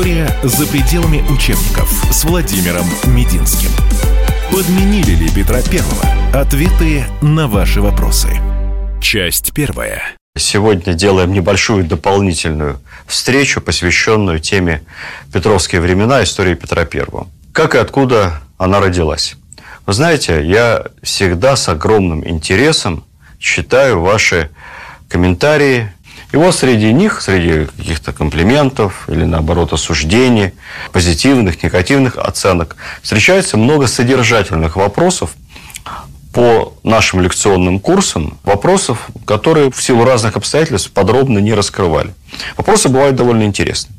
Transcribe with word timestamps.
История 0.00 0.34
за 0.42 0.66
пределами 0.66 1.18
учебников 1.30 1.90
с 2.10 2.24
Владимиром 2.24 2.86
Мединским. 3.04 3.68
Подменили 4.50 5.10
ли 5.10 5.28
Петра 5.28 5.60
Первого? 5.60 6.02
Ответы 6.32 7.04
на 7.20 7.46
ваши 7.46 7.82
вопросы. 7.82 8.28
Часть 9.02 9.52
первая. 9.52 10.00
Сегодня 10.38 10.94
делаем 10.94 11.34
небольшую 11.34 11.84
дополнительную 11.84 12.80
встречу, 13.06 13.60
посвященную 13.60 14.40
теме 14.40 14.82
«Петровские 15.34 15.82
времена. 15.82 16.22
Истории 16.22 16.54
Петра 16.54 16.86
Первого». 16.86 17.28
Как 17.52 17.74
и 17.74 17.78
откуда 17.78 18.40
она 18.56 18.80
родилась. 18.80 19.36
Вы 19.84 19.92
знаете, 19.92 20.42
я 20.42 20.82
всегда 21.02 21.56
с 21.56 21.68
огромным 21.68 22.26
интересом 22.26 23.04
читаю 23.38 24.00
ваши 24.00 24.48
комментарии. 25.10 25.92
И 26.32 26.36
вот 26.36 26.54
среди 26.54 26.92
них, 26.92 27.20
среди 27.20 27.66
каких-то 27.66 28.12
комплиментов 28.12 29.08
или, 29.08 29.24
наоборот, 29.24 29.72
осуждений, 29.72 30.52
позитивных, 30.92 31.62
негативных 31.62 32.16
оценок, 32.16 32.76
встречается 33.02 33.56
много 33.56 33.88
содержательных 33.88 34.76
вопросов 34.76 35.32
по 36.32 36.74
нашим 36.84 37.20
лекционным 37.20 37.80
курсам, 37.80 38.38
вопросов, 38.44 39.08
которые 39.24 39.72
в 39.72 39.82
силу 39.82 40.04
разных 40.04 40.36
обстоятельств 40.36 40.92
подробно 40.92 41.38
не 41.38 41.52
раскрывали. 41.52 42.14
Вопросы 42.56 42.88
бывают 42.88 43.16
довольно 43.16 43.42
интересные. 43.42 43.96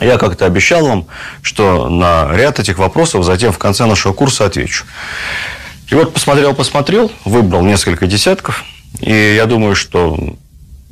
Я 0.00 0.16
как-то 0.16 0.46
обещал 0.46 0.86
вам, 0.86 1.06
что 1.42 1.88
на 1.88 2.28
ряд 2.32 2.60
этих 2.60 2.78
вопросов 2.78 3.24
затем 3.24 3.52
в 3.52 3.58
конце 3.58 3.84
нашего 3.86 4.12
курса 4.12 4.46
отвечу. 4.46 4.84
И 5.90 5.94
вот 5.96 6.14
посмотрел-посмотрел, 6.14 7.10
выбрал 7.24 7.62
несколько 7.62 8.06
десятков, 8.06 8.64
и 9.00 9.34
я 9.34 9.46
думаю, 9.46 9.74
что 9.74 10.16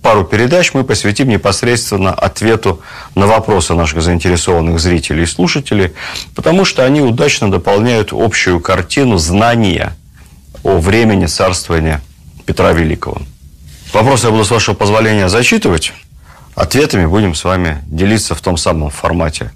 пару 0.03 0.25
передач 0.25 0.75
мы 0.75 0.85
посвятим 0.85 1.29
непосредственно 1.29 2.13
ответу 2.13 2.81
на 3.15 3.27
вопросы 3.27 3.75
наших 3.75 4.03
заинтересованных 4.03 4.81
зрителей 4.81 5.25
и 5.25 5.27
слушателей, 5.27 5.93
потому 6.35 6.65
что 6.65 6.85
они 6.85 7.01
удачно 7.01 7.51
дополняют 7.51 8.11
общую 8.13 8.61
картину 8.61 9.19
знания 9.19 9.97
о 10.63 10.79
времени 10.79 11.27
царствования 11.27 12.01
Петра 12.47 12.73
Великого. 12.73 13.23
Вопросы 13.93 14.27
я 14.27 14.31
буду, 14.31 14.45
с 14.45 14.51
вашего 14.51 14.75
позволения, 14.75 15.29
зачитывать. 15.29 15.93
Ответами 16.55 17.07
будем 17.07 17.35
с 17.35 17.45
вами 17.45 17.83
делиться 17.87 18.35
в 18.35 18.41
том 18.41 18.57
самом 18.57 18.91
формате 18.91 19.53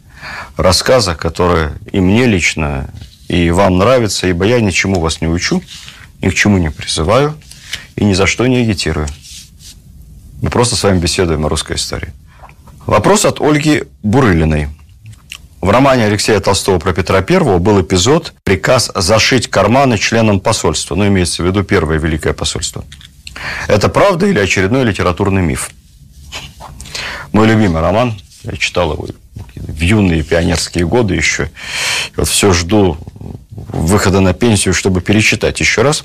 рассказа, 0.56 1.14
который 1.14 1.70
и 1.90 2.00
мне 2.00 2.26
лично, 2.26 2.88
и 3.28 3.50
вам 3.50 3.78
нравится, 3.78 4.26
ибо 4.26 4.44
я 4.44 4.60
ничему 4.60 5.00
вас 5.00 5.20
не 5.20 5.26
учу, 5.26 5.62
ни 6.20 6.28
к 6.28 6.34
чему 6.34 6.58
не 6.58 6.70
призываю 6.70 7.34
и 7.96 8.04
ни 8.04 8.14
за 8.14 8.26
что 8.26 8.46
не 8.46 8.58
агитирую. 8.58 9.08
Мы 10.42 10.50
просто 10.50 10.74
с 10.74 10.82
вами 10.82 10.98
беседуем 10.98 11.46
о 11.46 11.48
русской 11.48 11.76
истории. 11.76 12.12
Вопрос 12.84 13.24
от 13.24 13.40
Ольги 13.40 13.84
Бурылиной. 14.02 14.70
В 15.60 15.70
романе 15.70 16.06
Алексея 16.06 16.40
Толстого 16.40 16.80
про 16.80 16.92
Петра 16.92 17.18
I 17.18 17.58
был 17.60 17.80
эпизод 17.80 18.34
«Приказ 18.42 18.90
зашить 18.92 19.48
карманы 19.48 19.98
членам 19.98 20.40
посольства». 20.40 20.96
Ну, 20.96 21.06
имеется 21.06 21.44
в 21.44 21.46
виду 21.46 21.62
первое 21.62 21.98
Великое 21.98 22.32
посольство. 22.32 22.84
Это 23.68 23.88
правда 23.88 24.26
или 24.26 24.40
очередной 24.40 24.82
литературный 24.84 25.42
миф? 25.42 25.70
Мой 27.30 27.46
любимый 27.46 27.80
роман. 27.80 28.18
Я 28.42 28.56
читал 28.56 28.94
его 28.94 29.06
в 29.54 29.80
юные 29.80 30.24
пионерские 30.24 30.88
годы 30.88 31.14
еще. 31.14 31.52
Вот 32.16 32.26
все 32.26 32.52
жду 32.52 32.98
выхода 33.50 34.18
на 34.18 34.34
пенсию, 34.34 34.74
чтобы 34.74 35.02
перечитать 35.02 35.60
еще 35.60 35.82
раз. 35.82 36.02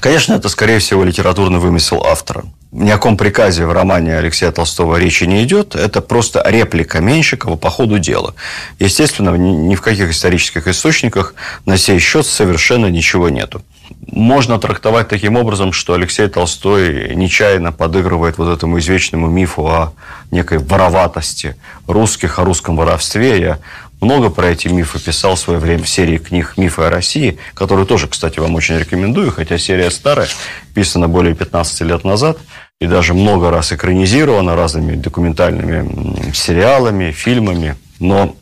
Конечно, 0.00 0.34
это, 0.34 0.48
скорее 0.48 0.78
всего, 0.78 1.04
литературный 1.04 1.58
вымысел 1.58 2.04
автора. 2.04 2.44
Ни 2.72 2.88
о 2.90 2.94
каком 2.94 3.18
приказе 3.18 3.66
в 3.66 3.72
романе 3.72 4.16
Алексея 4.16 4.50
Толстого 4.50 4.96
речи 4.96 5.24
не 5.24 5.44
идет. 5.44 5.74
Это 5.74 6.00
просто 6.00 6.42
реплика 6.46 7.00
Меньшикова 7.00 7.56
по 7.56 7.68
ходу 7.68 7.98
дела. 7.98 8.34
Естественно, 8.78 9.36
ни 9.36 9.74
в 9.74 9.82
каких 9.82 10.10
исторических 10.10 10.66
источниках 10.66 11.34
на 11.66 11.76
сей 11.76 11.98
счет 11.98 12.26
совершенно 12.26 12.86
ничего 12.86 13.28
нету. 13.28 13.62
Можно 14.06 14.58
трактовать 14.58 15.08
таким 15.08 15.36
образом, 15.36 15.72
что 15.72 15.92
Алексей 15.92 16.26
Толстой 16.28 17.14
нечаянно 17.14 17.72
подыгрывает 17.72 18.38
вот 18.38 18.50
этому 18.50 18.78
извечному 18.78 19.26
мифу 19.26 19.66
о 19.66 19.92
некой 20.30 20.58
вороватости 20.58 21.56
русских, 21.86 22.38
о 22.38 22.44
русском 22.44 22.76
воровстве. 22.76 23.38
Я 23.38 23.58
много 24.02 24.30
про 24.30 24.48
эти 24.48 24.66
мифы 24.68 24.98
писал 24.98 25.36
в 25.36 25.38
свое 25.38 25.60
время 25.60 25.84
в 25.84 25.88
серии 25.88 26.18
книг 26.18 26.54
«Мифы 26.56 26.82
о 26.82 26.90
России», 26.90 27.38
которую 27.54 27.86
тоже, 27.86 28.08
кстати, 28.08 28.40
вам 28.40 28.54
очень 28.56 28.76
рекомендую, 28.76 29.30
хотя 29.30 29.56
серия 29.58 29.90
старая, 29.90 30.28
писана 30.74 31.08
более 31.08 31.34
15 31.34 31.82
лет 31.82 32.04
назад, 32.04 32.38
и 32.80 32.86
даже 32.86 33.14
много 33.14 33.50
раз 33.50 33.72
экранизирована 33.72 34.56
разными 34.56 34.96
документальными 34.96 36.32
сериалами, 36.32 37.12
фильмами. 37.12 37.76
Но 38.00 38.34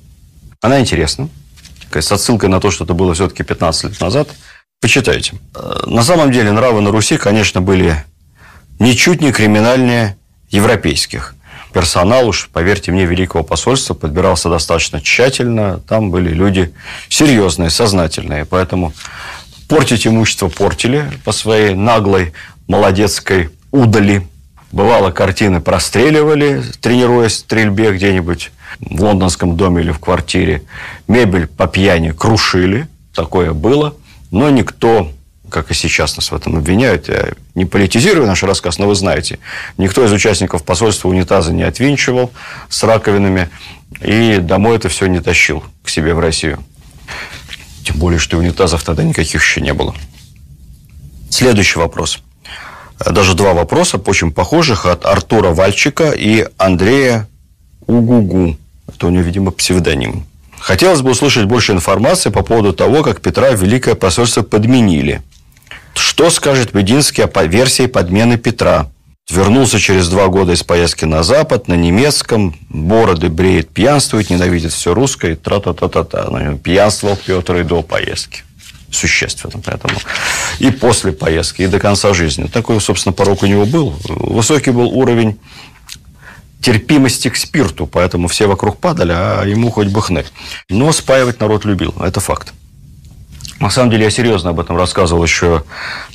она 0.62 0.81
интересна, 0.81 1.28
с 1.93 2.10
отсылкой 2.10 2.49
на 2.49 2.59
то, 2.59 2.70
что 2.70 2.84
это 2.84 2.94
было 2.94 3.12
все-таки 3.12 3.43
15 3.43 3.91
лет 3.91 4.00
назад. 4.00 4.31
Почитайте. 4.81 5.34
Э, 5.54 5.82
на 5.84 6.03
самом 6.03 6.32
деле 6.32 6.53
нравы 6.53 6.81
на 6.81 6.91
Руси, 6.91 7.19
конечно, 7.19 7.60
были 7.60 8.03
ничуть 8.78 9.20
не 9.20 9.31
криминальнее 9.31 10.16
европейских 10.49 11.34
персонал 11.72 12.28
уж, 12.28 12.48
поверьте 12.53 12.92
мне, 12.92 13.04
Великого 13.06 13.42
посольства 13.42 13.94
подбирался 13.94 14.48
достаточно 14.48 15.00
тщательно. 15.00 15.81
Там 15.88 16.10
были 16.10 16.31
люди 16.31 16.72
серьезные, 17.08 17.70
сознательные. 17.70 18.44
Поэтому 18.44 18.92
портить 19.69 20.06
имущество 20.06 20.48
портили 20.48 21.10
по 21.25 21.32
своей 21.32 21.75
наглой, 21.75 22.32
молодецкой 22.69 23.50
удали. 23.70 24.26
Бывало, 24.72 25.10
картины 25.10 25.60
простреливали, 25.60 26.62
тренируясь 26.81 27.32
в 27.32 27.38
стрельбе 27.38 27.92
где-нибудь 27.92 28.52
в 28.78 29.02
лондонском 29.02 29.56
доме 29.56 29.82
или 29.82 29.91
в 29.91 29.98
квартире. 29.98 30.62
Мебель 31.08 31.47
по 31.47 31.66
пьяни 31.66 32.12
крушили. 32.12 32.87
Такое 33.14 33.52
было. 33.52 33.94
Но 34.31 34.48
никто 34.50 35.10
как 35.50 35.71
и 35.71 35.75
сейчас 35.75 36.16
нас 36.16 36.31
в 36.31 36.34
этом 36.34 36.56
обвиняют. 36.56 37.09
Я 37.09 37.33
не 37.55 37.65
политизирую 37.65 38.27
наш 38.27 38.43
рассказ, 38.43 38.78
но 38.78 38.87
вы 38.87 38.94
знаете, 38.94 39.38
никто 39.77 40.05
из 40.05 40.12
участников 40.12 40.65
посольства 40.65 41.09
унитаза 41.09 41.53
не 41.53 41.62
отвинчивал 41.62 42.33
с 42.69 42.83
раковинами 42.83 43.50
и 44.00 44.38
домой 44.41 44.77
это 44.77 44.88
все 44.88 45.06
не 45.06 45.21
тащил 45.21 45.62
к 45.83 45.88
себе 45.88 46.15
в 46.15 46.21
Россию. 46.21 46.62
Тем 47.84 47.97
более, 47.97 48.19
что 48.19 48.38
унитазов 48.38 48.83
тогда 48.83 49.03
никаких 49.03 49.43
еще 49.43 49.61
не 49.61 49.75
было. 49.75 49.94
Следующий 51.28 51.78
вопрос. 51.78 52.21
Даже 52.99 53.34
два 53.34 53.55
вопроса, 53.55 53.99
очень 53.99 54.32
похожих, 54.32 54.87
от 54.87 55.06
Артура 55.06 55.50
Вальчика 55.50 56.11
и 56.11 56.47
Андрея 56.59 57.27
Угугу. 57.91 58.56
Это 58.87 59.06
у 59.06 59.11
него, 59.11 59.22
видимо, 59.22 59.50
псевдоним. 59.50 60.25
Хотелось 60.59 61.00
бы 61.00 61.11
услышать 61.11 61.47
больше 61.47 61.72
информации 61.72 62.31
по 62.31 62.43
поводу 62.43 62.72
того, 62.72 63.03
как 63.03 63.21
Петра 63.21 63.50
Великое 63.50 63.94
посольство 63.94 64.43
подменили. 64.43 65.22
Что 65.94 66.30
скажет 66.30 66.74
Мединский 66.74 67.24
о 67.24 67.44
версии 67.44 67.86
подмены 67.86 68.36
Петра? 68.36 68.90
Вернулся 69.30 69.78
через 69.78 70.08
два 70.08 70.26
года 70.26 70.52
из 70.52 70.62
поездки 70.62 71.04
на 71.04 71.22
Запад, 71.22 71.68
на 71.68 71.74
немецком, 71.74 72.56
бороды 72.68 73.28
бреет, 73.28 73.70
пьянствует, 73.70 74.28
ненавидит 74.28 74.72
все 74.72 74.92
русское, 74.92 75.36
тра-та-та-та-та. 75.36 76.56
Пьянствовал 76.56 77.16
Петр 77.16 77.56
и 77.56 77.62
до 77.62 77.82
поездки. 77.82 78.42
Существенно, 78.90 79.62
поэтому. 79.64 79.94
И 80.58 80.72
после 80.72 81.12
поездки, 81.12 81.62
и 81.62 81.68
до 81.68 81.78
конца 81.78 82.12
жизни. 82.12 82.48
Такой, 82.48 82.80
собственно, 82.80 83.12
порог 83.12 83.44
у 83.44 83.46
него 83.46 83.66
был. 83.66 83.94
Высокий 84.08 84.72
был 84.72 84.88
уровень 84.88 85.38
терпимости 86.60 87.30
к 87.30 87.36
спирту, 87.36 87.86
поэтому 87.86 88.26
все 88.26 88.46
вокруг 88.46 88.78
падали, 88.78 89.12
а 89.14 89.44
ему 89.44 89.70
хоть 89.70 89.88
бы 89.88 90.02
хны. 90.02 90.24
Но 90.68 90.92
спаивать 90.92 91.40
народ 91.40 91.64
любил, 91.64 91.94
это 92.00 92.20
факт. 92.20 92.52
На 93.60 93.69
самом 93.69 93.91
деле 93.91 94.04
я 94.04 94.10
серьезно 94.10 94.50
об 94.50 94.60
этом 94.60 94.76
рассказывал 94.76 95.22
еще 95.22 95.65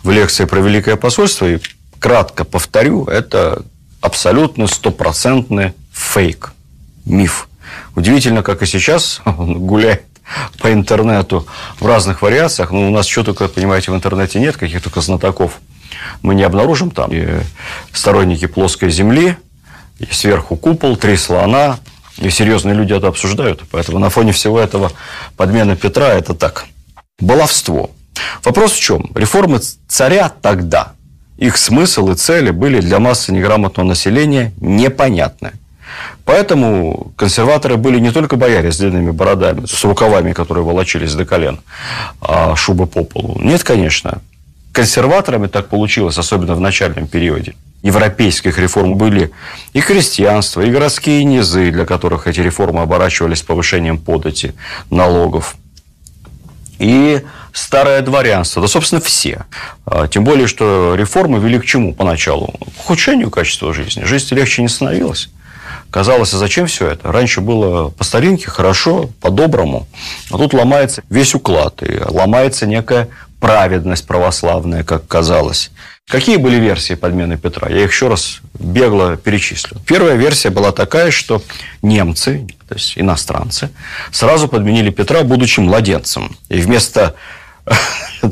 в 0.04 0.10
лекции 0.10 0.46
про 0.46 0.60
Великое 0.60 0.96
посольство. 0.96 1.46
И 1.46 1.60
кратко 2.00 2.44
повторю, 2.44 3.06
это 3.06 3.62
абсолютно 4.02 4.66
стопроцентный 4.66 5.74
фейк, 5.94 6.54
миф. 7.06 7.48
Удивительно, 7.96 8.42
как 8.42 8.64
и 8.64 8.66
сейчас 8.66 9.22
он 9.26 9.60
гуляет 9.60 10.04
по 10.60 10.74
интернету 10.74 11.48
в 11.80 11.86
разных 11.86 12.24
вариациях. 12.24 12.72
Ну, 12.72 12.88
у 12.88 12.92
нас 12.92 13.06
что 13.06 13.24
только, 13.24 13.48
понимаете, 13.48 13.92
в 13.92 13.96
интернете 13.96 14.40
нет, 14.40 14.58
каких 14.58 14.82
только 14.82 15.02
знатоков 15.02 15.60
мы 16.24 16.34
не 16.34 16.42
обнаружим 16.42 16.90
там. 16.90 17.12
И 17.14 17.28
сторонники 17.94 18.48
плоской 18.48 18.90
земли, 18.90 19.38
и 20.00 20.08
сверху 20.10 20.56
купол, 20.56 20.98
три 20.98 21.16
слона, 21.16 21.78
и 22.18 22.28
серьезные 22.32 22.74
люди 22.74 22.94
это 22.94 23.08
обсуждают. 23.08 23.62
Поэтому 23.70 24.00
на 24.00 24.10
фоне 24.10 24.32
всего 24.32 24.60
этого 24.60 24.92
подмена 25.38 25.76
Петра– 25.76 26.08
это 26.16 26.34
так– 26.34 26.66
баловство. 27.20 27.92
Вопрос 28.44 28.74
в 28.74 28.80
чем? 28.80 29.12
Реформы 29.16 29.60
царя 29.88 30.32
тогда, 30.42 30.94
их 31.38 31.58
смысл 31.58 32.12
и 32.12 32.16
цели 32.16 32.52
были 32.52 32.80
для 32.80 33.00
массы 33.00 33.32
неграмотного 33.32 33.88
населения 33.88 34.54
непонятны. 34.60 35.54
Поэтому 36.26 37.14
консерваторы 37.16 37.78
были 37.78 38.00
не 38.00 38.12
только 38.12 38.36
бояре 38.36 38.72
с 38.72 38.78
длинными 38.78 39.12
бородами, 39.12 39.66
с 39.66 39.84
рукавами, 39.84 40.34
которые 40.34 40.64
волочились 40.64 41.14
до 41.14 41.26
колен, 41.26 41.60
а 42.20 42.56
шубы 42.56 42.88
по 42.88 43.04
полу. 43.04 43.40
Нет, 43.40 43.64
конечно. 43.64 44.22
Консерваторами 44.72 45.48
так 45.48 45.70
получилось, 45.70 46.18
особенно 46.18 46.56
в 46.56 46.60
начальном 46.60 47.08
периоде, 47.08 47.54
европейских 47.82 48.58
реформ 48.58 48.96
были 48.96 49.32
и 49.74 49.80
крестьянство, 49.80 50.62
и 50.62 50.72
городские 50.72 51.24
низы, 51.24 51.72
для 51.72 51.86
которых 51.86 52.28
эти 52.28 52.42
реформы 52.42 52.82
оборачивались 52.82 53.42
повышением 53.42 53.98
подати 53.98 54.54
налогов, 54.90 55.56
и 56.80 57.22
старое 57.54 58.02
дворянство, 58.02 58.62
да, 58.62 58.68
собственно, 58.68 59.02
все. 59.02 59.46
А, 59.86 60.08
тем 60.08 60.24
более, 60.24 60.48
что 60.48 60.96
реформы 60.96 61.40
вели 61.40 61.60
к 61.60 61.66
чему 61.66 61.94
поначалу? 61.94 62.54
К 62.78 62.80
ухудшению 62.82 63.30
качества 63.30 63.74
жизни. 63.74 64.04
Жизнь 64.04 64.34
легче 64.36 64.62
не 64.62 64.68
становилась. 64.68 65.30
Казалось, 65.96 66.34
а 66.34 66.38
зачем 66.38 66.68
все 66.68 66.90
это? 66.90 67.10
Раньше 67.10 67.40
было 67.40 67.88
по 67.88 68.04
старинке, 68.04 68.50
хорошо, 68.50 69.12
по-доброму. 69.22 69.88
А 70.30 70.38
тут 70.38 70.54
ломается 70.54 71.04
весь 71.10 71.34
уклад, 71.34 71.82
и 71.84 72.02
ломается 72.10 72.68
некая 72.68 73.08
праведность 73.40 74.06
православная, 74.06 74.84
как 74.84 75.08
казалось. 75.08 75.72
Какие 76.06 76.36
были 76.36 76.58
версии 76.58 76.96
подмены 76.96 77.38
Петра? 77.38 77.70
Я 77.70 77.86
их 77.86 77.92
еще 77.92 78.10
раз 78.10 78.42
бегло 78.60 79.16
перечислю. 79.16 79.80
Первая 79.88 80.16
версия 80.16 80.50
была 80.50 80.74
такая, 80.74 81.12
что 81.12 81.42
немцы, 81.82 82.46
то 82.68 82.76
есть 82.76 82.98
иностранцы, 82.98 83.70
сразу 84.12 84.50
подменили 84.50 84.90
Петра, 84.90 85.24
будучи 85.24 85.62
младенцем. 85.62 86.36
И 86.50 86.60
вместо 86.60 87.16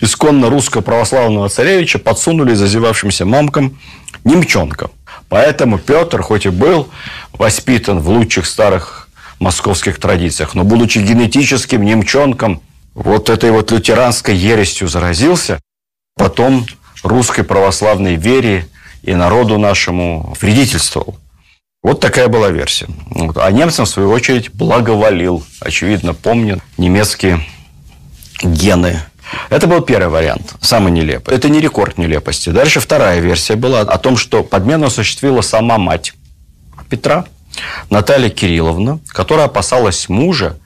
исконно 0.00 0.48
русского 0.50 0.82
православного 0.82 1.48
царевича 1.48 1.98
подсунули 1.98 2.54
зазевавшимся 2.54 3.24
мамкам 3.24 3.76
немчонка. 4.22 4.90
Поэтому 5.32 5.78
Петр, 5.78 6.20
хоть 6.20 6.44
и 6.44 6.50
был 6.50 6.90
воспитан 7.32 8.00
в 8.00 8.10
лучших 8.10 8.44
старых 8.44 9.08
московских 9.40 9.98
традициях, 9.98 10.54
но 10.54 10.62
будучи 10.62 10.98
генетическим 10.98 11.82
немчонком, 11.82 12.60
вот 12.92 13.30
этой 13.30 13.50
вот 13.50 13.70
лютеранской 13.70 14.36
ересью 14.36 14.88
заразился, 14.88 15.58
потом 16.16 16.66
русской 17.02 17.44
православной 17.44 18.16
вере 18.16 18.68
и 19.00 19.14
народу 19.14 19.56
нашему 19.56 20.36
вредительствовал. 20.38 21.16
Вот 21.82 22.00
такая 22.00 22.28
была 22.28 22.50
версия. 22.50 22.88
А 23.36 23.50
немцам, 23.50 23.86
в 23.86 23.88
свою 23.88 24.10
очередь, 24.10 24.52
благоволил. 24.52 25.42
Очевидно, 25.60 26.12
помнят 26.12 26.60
немецкие 26.76 27.40
гены. 28.42 29.00
Это 29.50 29.66
был 29.66 29.80
первый 29.82 30.08
вариант, 30.08 30.54
самый 30.60 30.92
нелепый. 30.92 31.34
Это 31.34 31.48
не 31.48 31.60
рекорд 31.60 31.98
нелепости. 31.98 32.50
Дальше 32.50 32.80
вторая 32.80 33.20
версия 33.20 33.56
была 33.56 33.80
о 33.80 33.98
том, 33.98 34.16
что 34.16 34.42
подмену 34.42 34.86
осуществила 34.86 35.40
сама 35.40 35.78
мать 35.78 36.14
Петра, 36.88 37.26
Наталья 37.90 38.30
Кирилловна, 38.30 39.00
которая 39.08 39.46
опасалась 39.46 40.08
мужа, 40.08 40.58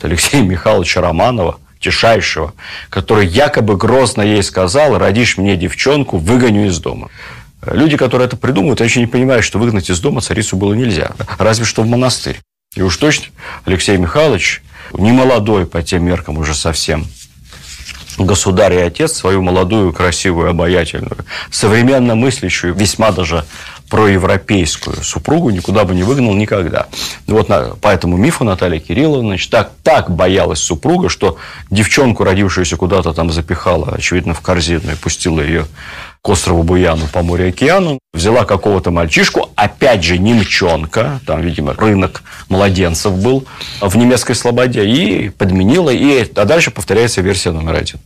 Алексея 0.00 0.42
Михайловича 0.42 1.00
Романова, 1.00 1.58
тишайшего, 1.80 2.54
который 2.90 3.26
якобы 3.26 3.76
грозно 3.76 4.22
ей 4.22 4.42
сказал, 4.42 4.98
родишь 4.98 5.38
мне 5.38 5.56
девчонку, 5.56 6.18
выгоню 6.18 6.66
из 6.66 6.78
дома. 6.78 7.08
Люди, 7.66 7.96
которые 7.96 8.26
это 8.26 8.36
придумывают, 8.36 8.80
еще 8.80 9.00
не 9.00 9.06
понимают, 9.06 9.44
что 9.44 9.58
выгнать 9.58 9.90
из 9.90 10.00
дома 10.00 10.20
царицу 10.20 10.56
было 10.56 10.74
нельзя, 10.74 11.12
разве 11.38 11.64
что 11.64 11.82
в 11.82 11.86
монастырь. 11.86 12.38
И 12.74 12.82
уж 12.82 12.96
точно 12.96 13.26
Алексей 13.64 13.96
Михайлович, 13.96 14.62
не 14.92 15.12
молодой 15.12 15.66
по 15.66 15.82
тем 15.82 16.04
меркам 16.04 16.38
уже 16.38 16.54
совсем, 16.54 17.06
государь 18.24 18.74
и 18.74 18.78
отец, 18.78 19.12
свою 19.12 19.42
молодую, 19.42 19.92
красивую, 19.92 20.50
обаятельную, 20.50 21.18
современно 21.50 22.14
мыслящую, 22.14 22.74
весьма 22.74 23.12
даже 23.12 23.44
проевропейскую 23.88 25.02
супругу 25.02 25.50
никуда 25.50 25.84
бы 25.84 25.94
не 25.94 26.02
выгнал 26.02 26.34
никогда. 26.34 26.86
Вот 27.26 27.48
по 27.80 27.88
этому 27.88 28.16
мифу 28.16 28.44
Наталья 28.44 28.78
Кирилловна 28.78 29.30
значит, 29.30 29.50
так, 29.50 29.70
так 29.82 30.10
боялась 30.10 30.60
супруга, 30.60 31.08
что 31.08 31.38
девчонку, 31.70 32.24
родившуюся 32.24 32.76
куда-то 32.76 33.12
там 33.12 33.30
запихала, 33.30 33.94
очевидно, 33.96 34.34
в 34.34 34.40
корзину 34.40 34.92
и 34.92 34.96
пустила 34.96 35.40
ее 35.40 35.66
к 36.20 36.28
острову 36.28 36.62
Буяну 36.62 37.06
по 37.12 37.22
морю 37.22 37.46
и 37.46 37.48
океану, 37.50 37.98
взяла 38.12 38.44
какого-то 38.44 38.90
мальчишку, 38.90 39.50
опять 39.54 40.02
же 40.02 40.18
немчонка, 40.18 41.20
там, 41.24 41.40
видимо, 41.40 41.74
рынок 41.74 42.22
младенцев 42.48 43.16
был 43.16 43.46
в 43.80 43.96
немецкой 43.96 44.34
слободе, 44.34 44.84
и 44.84 45.30
подменила, 45.30 45.90
и, 45.90 46.28
а 46.34 46.44
дальше 46.44 46.70
повторяется 46.70 47.20
версия 47.20 47.52
номер 47.52 47.76
один. 47.76 48.00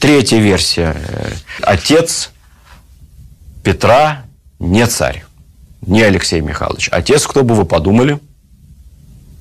Третья 0.00 0.38
версия. 0.38 0.96
Отец 1.62 2.30
Петра 3.64 4.24
не 4.60 4.86
царь, 4.86 5.24
не 5.80 6.02
Алексей 6.02 6.40
Михайлович. 6.40 6.88
Отец, 6.92 7.26
кто 7.26 7.42
бы 7.42 7.54
вы 7.54 7.64
подумали, 7.64 8.20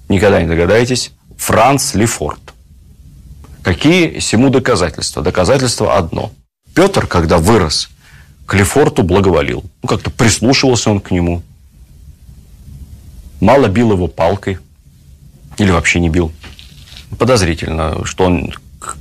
никогда 0.09 0.41
не 0.41 0.47
догадаетесь, 0.47 1.11
Франц 1.37 1.93
Лефорт. 1.93 2.39
Какие 3.61 4.19
сему 4.19 4.49
доказательства? 4.49 5.21
Доказательство 5.21 5.95
одно. 5.95 6.31
Петр, 6.73 7.05
когда 7.05 7.37
вырос, 7.37 7.89
к 8.45 8.53
Лефорту 8.53 9.03
благоволил. 9.03 9.63
Ну, 9.83 9.89
как-то 9.89 10.09
прислушивался 10.09 10.89
он 10.89 11.01
к 11.01 11.11
нему. 11.11 11.43
Мало 13.41 13.67
бил 13.67 13.91
его 13.91 14.07
палкой. 14.07 14.57
Или 15.57 15.69
вообще 15.69 15.99
не 15.99 16.09
бил. 16.09 16.31
Подозрительно, 17.17 18.05
что 18.05 18.25
он 18.25 18.53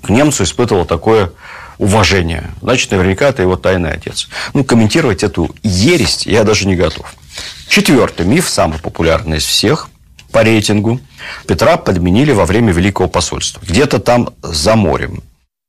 к 0.02 0.08
немцу 0.08 0.44
испытывал 0.44 0.84
такое 0.84 1.32
уважение. 1.78 2.50
Значит, 2.62 2.90
наверняка 2.90 3.28
это 3.28 3.42
его 3.42 3.56
тайный 3.56 3.92
отец. 3.92 4.28
Ну, 4.54 4.64
комментировать 4.64 5.22
эту 5.22 5.54
ересь 5.62 6.26
я 6.26 6.44
даже 6.44 6.66
не 6.66 6.76
готов. 6.76 7.14
Четвертый 7.68 8.26
миф, 8.26 8.48
самый 8.48 8.78
популярный 8.78 9.38
из 9.38 9.44
всех 9.44 9.88
по 10.32 10.42
рейтингу. 10.42 11.00
Петра 11.46 11.76
подменили 11.76 12.32
во 12.32 12.46
время 12.46 12.72
Великого 12.72 13.08
посольства. 13.08 13.62
Где-то 13.66 13.98
там 13.98 14.30
за 14.42 14.76
морем. 14.76 15.22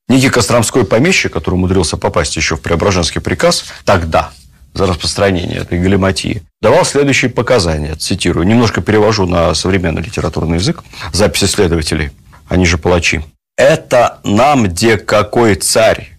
Некий 0.08 0.30
Костромской 0.30 0.84
помещик, 0.84 1.32
который 1.34 1.56
умудрился 1.56 1.98
попасть 1.98 2.36
еще 2.36 2.56
в 2.56 2.62
Преображенский 2.62 3.20
приказ, 3.20 3.64
тогда, 3.84 4.30
за 4.72 4.86
распространение 4.86 5.58
этой 5.58 5.78
галиматии, 5.78 6.42
давал 6.62 6.86
следующие 6.86 7.30
показания, 7.30 7.94
цитирую, 7.94 8.46
немножко 8.46 8.80
перевожу 8.80 9.26
на 9.26 9.52
современный 9.54 10.02
литературный 10.02 10.56
язык, 10.56 10.82
записи 11.12 11.44
следователей, 11.44 12.10
они 12.48 12.64
же 12.64 12.78
палачи. 12.78 13.22
Это 13.58 14.20
нам 14.22 14.68
где 14.68 14.96
какой 14.96 15.56
царь? 15.56 16.16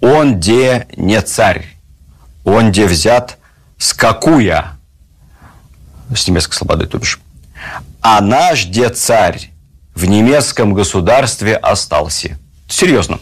Он 0.00 0.38
где 0.38 0.86
не 0.96 1.20
царь? 1.20 1.66
Он 2.44 2.70
где 2.70 2.86
взят 2.86 3.36
с 3.78 3.92
какуя? 3.92 4.78
С 6.14 6.28
немецкой 6.28 6.54
слободы, 6.54 6.86
то 6.86 6.98
бишь. 6.98 7.18
А 8.00 8.20
наш 8.20 8.68
где 8.68 8.88
царь 8.90 9.50
в 9.96 10.04
немецком 10.04 10.72
государстве 10.72 11.56
остался. 11.56 12.38
Серьезно. 12.68 13.18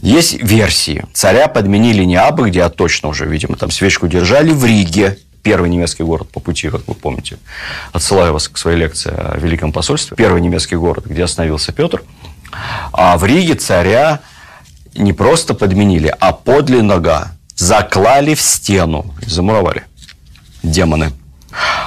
Есть 0.00 0.34
версии. 0.40 1.04
Царя 1.12 1.48
подменили 1.48 2.04
не 2.04 2.14
абы 2.14 2.50
где, 2.50 2.62
а 2.62 2.70
точно 2.70 3.08
уже, 3.08 3.26
видимо, 3.26 3.56
там 3.56 3.72
свечку 3.72 4.06
держали 4.06 4.52
в 4.52 4.64
Риге 4.64 5.18
первый 5.42 5.70
немецкий 5.70 6.04
город 6.04 6.30
по 6.30 6.40
пути, 6.40 6.70
как 6.70 6.86
вы 6.86 6.94
помните. 6.94 7.38
Отсылаю 7.92 8.32
вас 8.32 8.48
к 8.48 8.56
своей 8.56 8.78
лекции 8.78 9.12
о 9.12 9.36
Великом 9.38 9.72
посольстве. 9.72 10.16
Первый 10.16 10.40
немецкий 10.40 10.76
город, 10.76 11.06
где 11.06 11.24
остановился 11.24 11.72
Петр. 11.72 12.02
А 12.92 13.16
в 13.16 13.24
Риге 13.24 13.54
царя 13.54 14.20
не 14.94 15.12
просто 15.12 15.54
подменили, 15.54 16.14
а 16.20 16.32
подле 16.32 16.82
нога 16.82 17.32
заклали 17.56 18.34
в 18.34 18.40
стену, 18.40 19.14
замуровали 19.26 19.84
демоны. 20.62 21.12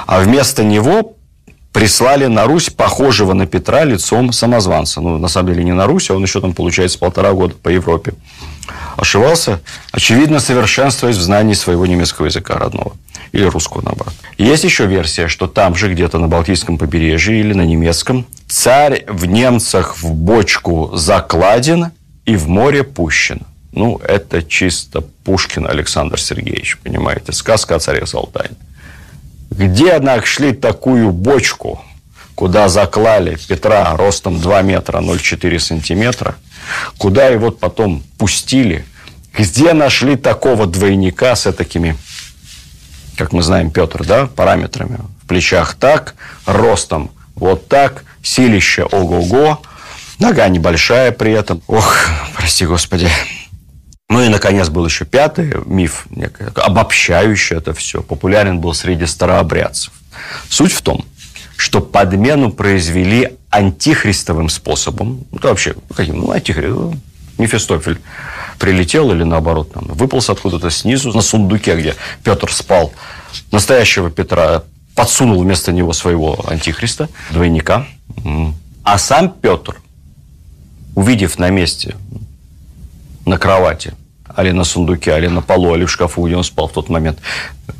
А 0.06 0.20
вместо 0.20 0.62
него 0.62 1.14
прислали 1.72 2.26
на 2.26 2.46
Русь 2.46 2.70
похожего 2.70 3.32
на 3.32 3.46
Петра 3.46 3.84
лицом 3.84 4.32
самозванца. 4.32 5.00
Ну, 5.00 5.18
на 5.18 5.28
самом 5.28 5.52
деле, 5.52 5.64
не 5.64 5.72
на 5.72 5.86
Русь, 5.86 6.10
а 6.10 6.14
он 6.14 6.22
еще 6.22 6.40
там, 6.40 6.54
получается, 6.54 6.98
полтора 6.98 7.32
года 7.32 7.54
по 7.54 7.68
Европе 7.68 8.14
ошивался, 8.96 9.60
очевидно, 9.92 10.40
совершенствуясь 10.40 11.16
в 11.16 11.22
знании 11.22 11.54
своего 11.54 11.86
немецкого 11.86 12.26
языка 12.26 12.54
родного 12.54 12.94
или 13.36 13.44
русского, 13.44 13.82
наоборот. 13.82 14.14
Есть 14.38 14.64
еще 14.64 14.86
версия, 14.86 15.28
что 15.28 15.46
там 15.46 15.74
же, 15.74 15.92
где-то 15.92 16.18
на 16.18 16.26
Балтийском 16.26 16.78
побережье 16.78 17.38
или 17.38 17.52
на 17.52 17.62
немецком, 17.62 18.26
царь 18.48 19.04
в 19.06 19.26
немцах 19.26 19.98
в 19.98 20.12
бочку 20.12 20.90
закладен 20.94 21.90
и 22.24 22.36
в 22.36 22.48
море 22.48 22.82
пущен. 22.82 23.42
Ну, 23.72 23.98
это 23.98 24.42
чисто 24.42 25.02
Пушкин 25.02 25.66
Александр 25.66 26.18
Сергеевич, 26.18 26.78
понимаете, 26.78 27.32
сказка 27.32 27.74
о 27.74 27.78
царе 27.78 28.06
Салтане. 28.06 28.56
Где 29.50 29.98
нашли 29.98 30.52
такую 30.52 31.10
бочку, 31.12 31.82
куда 32.34 32.68
заклали 32.68 33.36
Петра 33.48 33.94
ростом 33.96 34.40
2 34.40 34.62
метра 34.62 35.00
0,4 35.00 35.58
сантиметра, 35.58 36.36
куда 36.96 37.26
его 37.26 37.50
потом 37.50 38.02
пустили, 38.18 38.86
где 39.36 39.74
нашли 39.74 40.16
такого 40.16 40.66
двойника 40.66 41.36
с 41.36 41.52
такими 41.52 41.96
как 43.16 43.32
мы 43.32 43.42
знаем, 43.42 43.70
Петр, 43.70 44.04
да, 44.04 44.26
параметрами. 44.26 44.98
В 45.22 45.26
плечах 45.26 45.74
так, 45.74 46.14
ростом 46.44 47.10
вот 47.34 47.68
так, 47.68 48.04
силище 48.22 48.84
ого-го, 48.84 49.60
нога 50.18 50.48
небольшая 50.48 51.12
при 51.12 51.32
этом. 51.32 51.62
Ох, 51.66 52.08
прости 52.34 52.66
господи. 52.66 53.08
Ну 54.08 54.22
и, 54.22 54.28
наконец, 54.28 54.68
был 54.68 54.86
еще 54.86 55.04
пятый 55.04 55.54
миф, 55.66 56.06
обобщающий 56.54 57.56
это 57.56 57.74
все. 57.74 58.02
Популярен 58.02 58.60
был 58.60 58.72
среди 58.72 59.04
старообрядцев. 59.04 59.92
Суть 60.48 60.72
в 60.72 60.80
том, 60.82 61.04
что 61.56 61.80
подмену 61.80 62.52
произвели 62.52 63.36
антихристовым 63.50 64.48
способом. 64.48 65.24
Ну, 65.32 65.38
вообще, 65.42 65.74
каким? 65.94 66.20
Ну, 66.20 66.30
антихрист, 66.30 66.94
Мефистофель 67.38 68.00
прилетел 68.58 69.12
или 69.12 69.22
наоборот 69.22 69.72
там, 69.72 69.84
выполз 69.86 70.30
откуда-то 70.30 70.70
снизу 70.70 71.12
на 71.12 71.20
сундуке, 71.20 71.76
где 71.76 71.94
Петр 72.24 72.52
спал. 72.52 72.92
Настоящего 73.52 74.10
Петра 74.10 74.62
подсунул 74.94 75.42
вместо 75.42 75.72
него 75.72 75.92
своего 75.92 76.44
антихриста, 76.48 77.08
двойника. 77.30 77.86
А 78.82 78.98
сам 78.98 79.30
Петр, 79.30 79.76
увидев 80.94 81.38
на 81.38 81.50
месте, 81.50 81.96
на 83.26 83.36
кровати, 83.36 83.94
али 84.34 84.52
на 84.52 84.64
сундуке, 84.64 85.12
али 85.12 85.28
на 85.28 85.42
полу, 85.42 85.74
али 85.74 85.84
в 85.84 85.90
шкафу, 85.90 86.26
где 86.26 86.36
он 86.36 86.44
спал 86.44 86.68
в 86.68 86.72
тот 86.72 86.88
момент, 86.88 87.18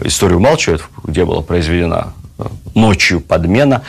историю 0.02 0.38
умалчивает, 0.38 0.82
где 1.04 1.24
была 1.24 1.42
произведена 1.42 2.12
э, 2.38 2.44
ночью 2.74 3.20
подмена, 3.20 3.82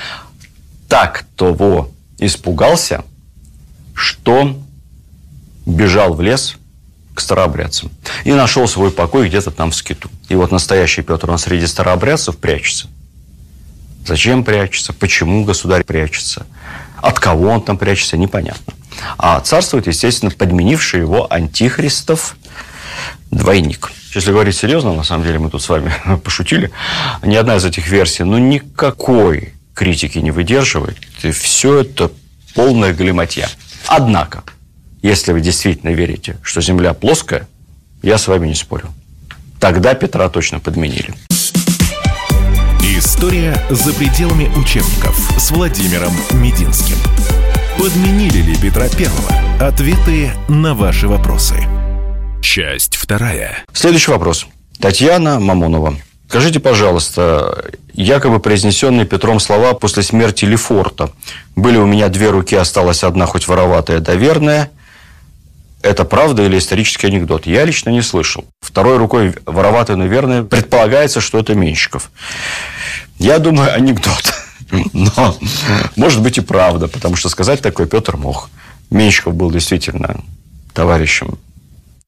так 0.87 1.25
того 1.35 1.91
испугался, 2.19 3.03
что 3.93 4.55
бежал 5.67 6.13
в 6.13 6.21
лес 6.21 6.55
к 7.13 7.19
старообрядцам 7.19 7.91
и 8.23 8.33
нашел 8.33 8.67
свой 8.67 8.91
покой 8.91 9.27
где-то 9.27 9.51
там 9.51 9.71
в 9.71 9.75
скиту. 9.75 10.09
И 10.29 10.35
вот 10.35 10.51
настоящий 10.51 11.01
Петр, 11.01 11.29
он 11.29 11.37
среди 11.37 11.67
старообрядцев 11.67 12.37
прячется. 12.37 12.87
Зачем 14.05 14.43
прячется? 14.43 14.93
Почему 14.93 15.43
государь 15.43 15.83
прячется? 15.83 16.45
От 17.01 17.19
кого 17.19 17.49
он 17.49 17.61
там 17.61 17.77
прячется? 17.77 18.17
Непонятно. 18.17 18.73
А 19.17 19.39
царствует, 19.41 19.87
естественно, 19.87 20.31
подменивший 20.31 21.01
его 21.01 21.31
антихристов 21.31 22.37
двойник. 23.29 23.91
Если 24.15 24.31
говорить 24.31 24.55
серьезно, 24.55 24.93
на 24.93 25.03
самом 25.03 25.25
деле 25.25 25.39
мы 25.39 25.49
тут 25.49 25.61
с 25.61 25.69
вами 25.69 25.91
пошутили, 26.23 26.71
ни 27.23 27.35
одна 27.35 27.57
из 27.57 27.65
этих 27.65 27.87
версий, 27.87 28.23
ну, 28.23 28.37
никакой 28.37 29.53
критики 29.73 30.19
не 30.19 30.31
выдерживает. 30.31 30.97
И 31.23 31.31
все 31.31 31.81
это 31.81 32.09
полная 32.55 32.93
галиматья. 32.93 33.49
Однако, 33.85 34.43
если 35.01 35.31
вы 35.31 35.41
действительно 35.41 35.89
верите, 35.89 36.37
что 36.41 36.61
Земля 36.61 36.93
плоская, 36.93 37.47
я 38.01 38.17
с 38.17 38.27
вами 38.27 38.47
не 38.47 38.55
спорю. 38.55 38.89
Тогда 39.59 39.93
Петра 39.93 40.29
точно 40.29 40.59
подменили. 40.59 41.13
История 42.81 43.55
за 43.69 43.93
пределами 43.93 44.45
учебников 44.57 45.15
с 45.37 45.51
Владимиром 45.51 46.13
Мединским. 46.31 46.97
Подменили 47.77 48.41
ли 48.41 48.55
Петра 48.57 48.87
Первого? 48.89 49.31
Ответы 49.59 50.31
на 50.47 50.73
ваши 50.73 51.07
вопросы. 51.07 51.55
Часть 52.41 52.95
вторая. 52.95 53.63
Следующий 53.73 54.09
вопрос. 54.09 54.47
Татьяна 54.79 55.39
Мамонова. 55.39 55.95
Скажите, 56.27 56.59
пожалуйста, 56.59 57.65
якобы 57.93 58.39
произнесенные 58.39 59.05
Петром 59.05 59.39
слова 59.39 59.73
после 59.73 60.03
смерти 60.03 60.45
Лефорта. 60.45 61.11
Были 61.55 61.77
у 61.77 61.85
меня 61.85 62.09
две 62.09 62.29
руки, 62.29 62.55
осталась 62.55 63.03
одна, 63.03 63.25
хоть 63.25 63.47
вороватая, 63.47 63.99
да 63.99 64.15
верная. 64.15 64.71
Это 65.81 66.05
правда 66.05 66.43
или 66.43 66.57
исторический 66.57 67.07
анекдот? 67.07 67.45
Я 67.45 67.63
лично 67.65 67.89
не 67.89 68.01
слышал. 68.01 68.45
Второй 68.61 68.97
рукой 68.97 69.35
вороватая, 69.45 69.95
но 69.95 70.05
верная. 70.05 70.43
Предполагается, 70.43 71.21
что 71.21 71.37
это 71.37 71.53
Менщиков. 71.53 72.11
Я 73.19 73.39
думаю, 73.39 73.73
анекдот. 73.73 74.33
Но 74.93 75.37
может 75.95 76.21
быть 76.21 76.37
и 76.37 76.41
правда, 76.41 76.87
потому 76.87 77.15
что 77.15 77.29
сказать 77.29 77.61
такое 77.61 77.87
Петр 77.87 78.17
мог. 78.17 78.49
Менщиков 78.89 79.33
был 79.35 79.51
действительно 79.51 80.21
товарищем 80.73 81.37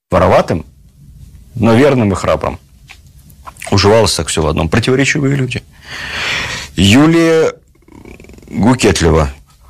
вороватым, 0.10 0.66
но 1.56 1.74
верным 1.76 2.12
и 2.12 2.16
храбрым. 2.16 2.60
Уживалось 3.72 4.16
так 4.16 4.28
все 4.28 4.42
в 4.42 4.48
одном. 4.48 4.70
Противоречивые 4.70 5.36
люди. 5.36 5.64
Юлия 6.76 7.54
Гукетлева. 8.50 9.30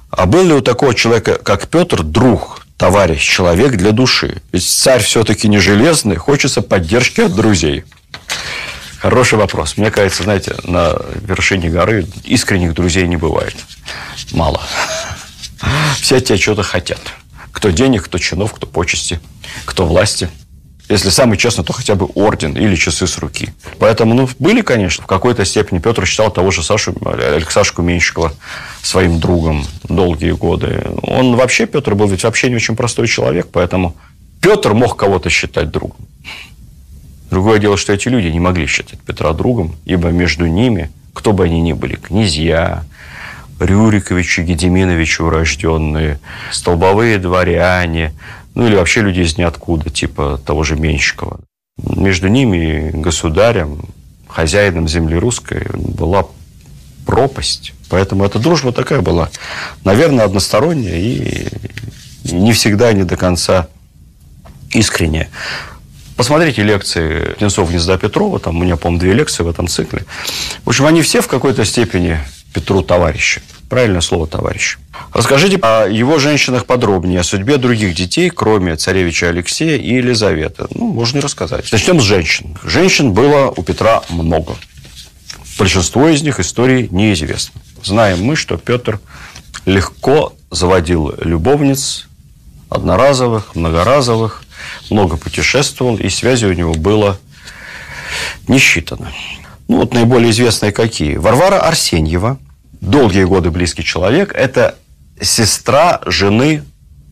А 0.09 0.25
был 0.25 0.43
ли 0.43 0.53
у 0.53 0.61
такого 0.61 0.95
человека, 0.95 1.35
как 1.35 1.67
Петр, 1.67 2.01
друг, 2.01 2.65
товарищ, 2.79 3.21
человек 3.21 3.75
для 3.75 3.91
души? 3.91 4.41
Ведь 4.53 4.67
царь 4.67 5.03
все-таки 5.03 5.47
не 5.47 5.59
железный, 5.59 6.15
хочется 6.15 6.61
поддержки 6.61 7.21
от 7.21 7.35
друзей. 7.35 7.83
Хороший 8.99 9.37
вопрос. 9.37 9.77
Мне 9.77 9.91
кажется, 9.91 10.23
знаете, 10.23 10.55
на 10.63 10.95
вершине 11.21 11.69
горы 11.69 12.07
искренних 12.23 12.73
друзей 12.73 13.05
не 13.07 13.17
бывает. 13.17 13.55
Мало. 14.31 14.61
Все 16.01 16.19
тебя 16.21 16.37
что-то 16.37 16.63
хотят. 16.63 16.99
Кто 17.51 17.69
денег, 17.69 18.05
кто 18.05 18.17
чинов, 18.17 18.53
кто 18.53 18.65
почести, 18.65 19.19
кто 19.65 19.85
власти. 19.85 20.29
Если 20.89 21.11
самый 21.11 21.37
честно, 21.37 21.63
то 21.63 21.71
хотя 21.71 21.93
бы 21.93 22.07
орден 22.15 22.57
или 22.57 22.75
часы 22.75 23.05
с 23.05 23.19
руки. 23.19 23.49
Поэтому, 23.77 24.15
ну, 24.15 24.27
были, 24.39 24.61
конечно, 24.61 25.03
в 25.03 25.07
какой-то 25.07 25.45
степени. 25.45 25.77
Петр 25.77 26.03
считал 26.07 26.31
того 26.31 26.49
же 26.49 26.63
Сашу, 26.63 26.95
Алексашку 27.05 27.83
Меньшикова 27.83 28.33
своим 28.81 29.19
другом 29.19 29.65
долгие 29.83 30.31
годы. 30.31 30.83
Он 31.03 31.35
вообще, 31.35 31.67
Петр 31.67 31.93
был 31.93 32.07
ведь 32.07 32.23
вообще 32.23 32.49
не 32.49 32.55
очень 32.55 32.75
простой 32.75 33.07
человек, 33.07 33.49
поэтому 33.51 33.95
Петр 34.41 34.73
мог 34.73 34.95
кого-то 34.95 35.29
считать 35.29 35.69
другом. 35.69 35.97
Другое 37.29 37.59
дело, 37.59 37.77
что 37.77 37.93
эти 37.93 38.07
люди 38.07 38.27
не 38.27 38.39
могли 38.39 38.65
считать 38.65 38.99
Петра 39.01 39.31
другом, 39.33 39.75
ибо 39.85 40.09
между 40.09 40.47
ними, 40.47 40.89
кто 41.13 41.33
бы 41.33 41.43
они 41.43 41.61
ни 41.61 41.73
были, 41.73 41.97
князья, 41.97 42.83
Рюриковичи, 43.59 44.41
Гедеминовичи 44.41 45.21
урожденные, 45.21 46.19
столбовые 46.51 47.17
дворяне, 47.19 48.13
ну 48.55 48.67
или 48.67 48.75
вообще 48.75 49.01
люди 49.01 49.21
из 49.21 49.37
ниоткуда, 49.37 49.89
типа 49.89 50.39
того 50.45 50.63
же 50.63 50.75
Менщикова. 50.75 51.39
Между 51.77 52.27
ними 52.27 52.91
государем, 52.93 53.81
хозяином 54.27 54.87
земли 54.87 55.17
русской 55.17 55.65
была 55.73 56.25
пропасть. 57.05 57.73
Поэтому 57.89 58.23
эта 58.23 58.37
дружба 58.37 58.71
такая 58.71 59.01
была, 59.01 59.29
наверное, 59.83 60.25
односторонняя 60.25 60.99
и 60.99 61.47
не 62.25 62.53
всегда, 62.53 62.93
не 62.93 63.03
до 63.03 63.17
конца 63.17 63.67
искренняя. 64.71 65.29
Посмотрите 66.15 66.63
лекции 66.63 67.33
Птенцов 67.33 67.69
Гнезда 67.69 67.97
Петрова, 67.97 68.39
там 68.39 68.57
у 68.57 68.63
меня, 68.63 68.75
по-моему, 68.75 68.99
две 68.99 69.13
лекции 69.13 69.41
в 69.41 69.47
этом 69.47 69.67
цикле. 69.67 70.05
В 70.65 70.69
общем, 70.69 70.85
они 70.85 71.01
все 71.01 71.21
в 71.21 71.27
какой-то 71.27 71.63
степени 71.65 72.19
Петру 72.53 72.83
товарищи. 72.83 73.41
Правильное 73.69 74.01
слово 74.01 74.25
товарищ. 74.25 74.77
Расскажите 75.13 75.57
о 75.57 75.87
его 75.87 76.17
женщинах 76.17 76.65
подробнее, 76.65 77.19
о 77.19 77.23
судьбе 77.23 77.57
других 77.57 77.93
детей, 77.93 78.31
кроме 78.31 78.75
царевича 78.75 79.29
Алексея 79.29 79.77
и 79.77 79.93
Елизаветы. 79.93 80.65
Ну, 80.73 80.87
можно 80.87 81.19
и 81.19 81.21
рассказать. 81.21 81.71
Начнем 81.71 82.01
с 82.01 82.03
женщин. 82.03 82.57
Женщин 82.63 83.13
было 83.13 83.53
у 83.55 83.61
Петра 83.61 84.01
много. 84.09 84.55
Большинство 85.59 86.09
из 86.09 86.23
них 86.23 86.39
истории 86.39 86.87
неизвестно. 86.89 87.61
Знаем 87.83 88.23
мы, 88.23 88.35
что 88.35 88.57
Петр 88.57 88.99
легко 89.65 90.33
заводил 90.49 91.13
любовниц, 91.21 92.07
одноразовых, 92.69 93.55
многоразовых, 93.55 94.43
много 94.89 95.17
путешествовал, 95.17 95.97
и 95.97 96.09
связи 96.09 96.45
у 96.45 96.53
него 96.53 96.73
было 96.73 97.19
не 98.47 98.57
считано. 98.57 99.11
Ну, 99.67 99.77
вот 99.77 99.93
наиболее 99.93 100.31
известные 100.31 100.71
какие. 100.71 101.17
Варвара 101.17 101.59
Арсеньева, 101.59 102.39
долгие 102.81 103.23
годы 103.23 103.51
близкий 103.51 103.83
человек, 103.83 104.33
это 104.33 104.75
сестра 105.21 106.01
жены 106.05 106.63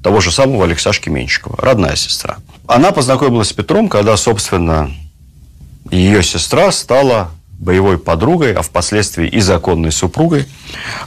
того 0.04 0.22
же 0.22 0.32
самого 0.32 0.66
Алексашки 0.66 1.10
Менщикова, 1.10 1.58
родная 1.60 1.96
сестра. 1.96 2.38
Она 2.68 2.92
познакомилась 2.92 3.50
с 3.50 3.54
Петром, 3.54 3.90
когда, 3.90 4.16
собственно, 4.18 4.92
ее 5.92 6.24
сестра 6.24 6.72
стала 6.72 7.32
боевой 7.60 7.98
подругой, 7.98 8.54
а 8.54 8.62
впоследствии 8.62 9.28
и 9.28 9.40
законной 9.40 9.92
супругой 9.92 10.46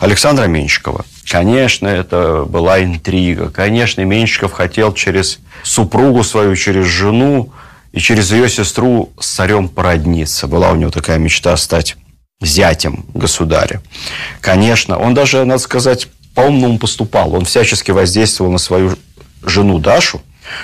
Александра 0.00 0.47
Менщикова. 0.47 1.05
Конечно, 1.31 1.87
это 1.87 2.45
была 2.45 2.83
интрига. 2.83 3.50
Конечно, 3.50 4.00
Менщиков 4.02 4.52
хотел 4.52 4.93
через 4.93 5.38
супругу 5.62 6.25
свою, 6.25 6.57
через 6.57 6.87
жену 6.87 7.52
и 7.93 8.00
через 8.00 8.33
ее 8.33 8.49
сестру 8.49 9.11
с 9.19 9.29
царем 9.29 9.69
породниться. 9.69 10.49
Была 10.49 10.73
у 10.73 10.76
него 10.76 10.90
такая 10.90 11.19
мечта 11.19 11.57
стать 11.57 11.97
зятем 12.40 13.04
государя. 13.14 13.82
Конечно, 14.40 14.99
он 14.99 15.14
даже, 15.14 15.44
надо 15.44 15.61
сказать, 15.61 16.09
по-умному 16.35 16.78
поступал. 16.78 17.35
Он 17.35 17.44
всячески 17.44 17.90
воздействовал 17.90 18.50
на 18.50 18.59
свою 18.59 18.97
жену 19.44 19.78
Дашу, 19.78 20.23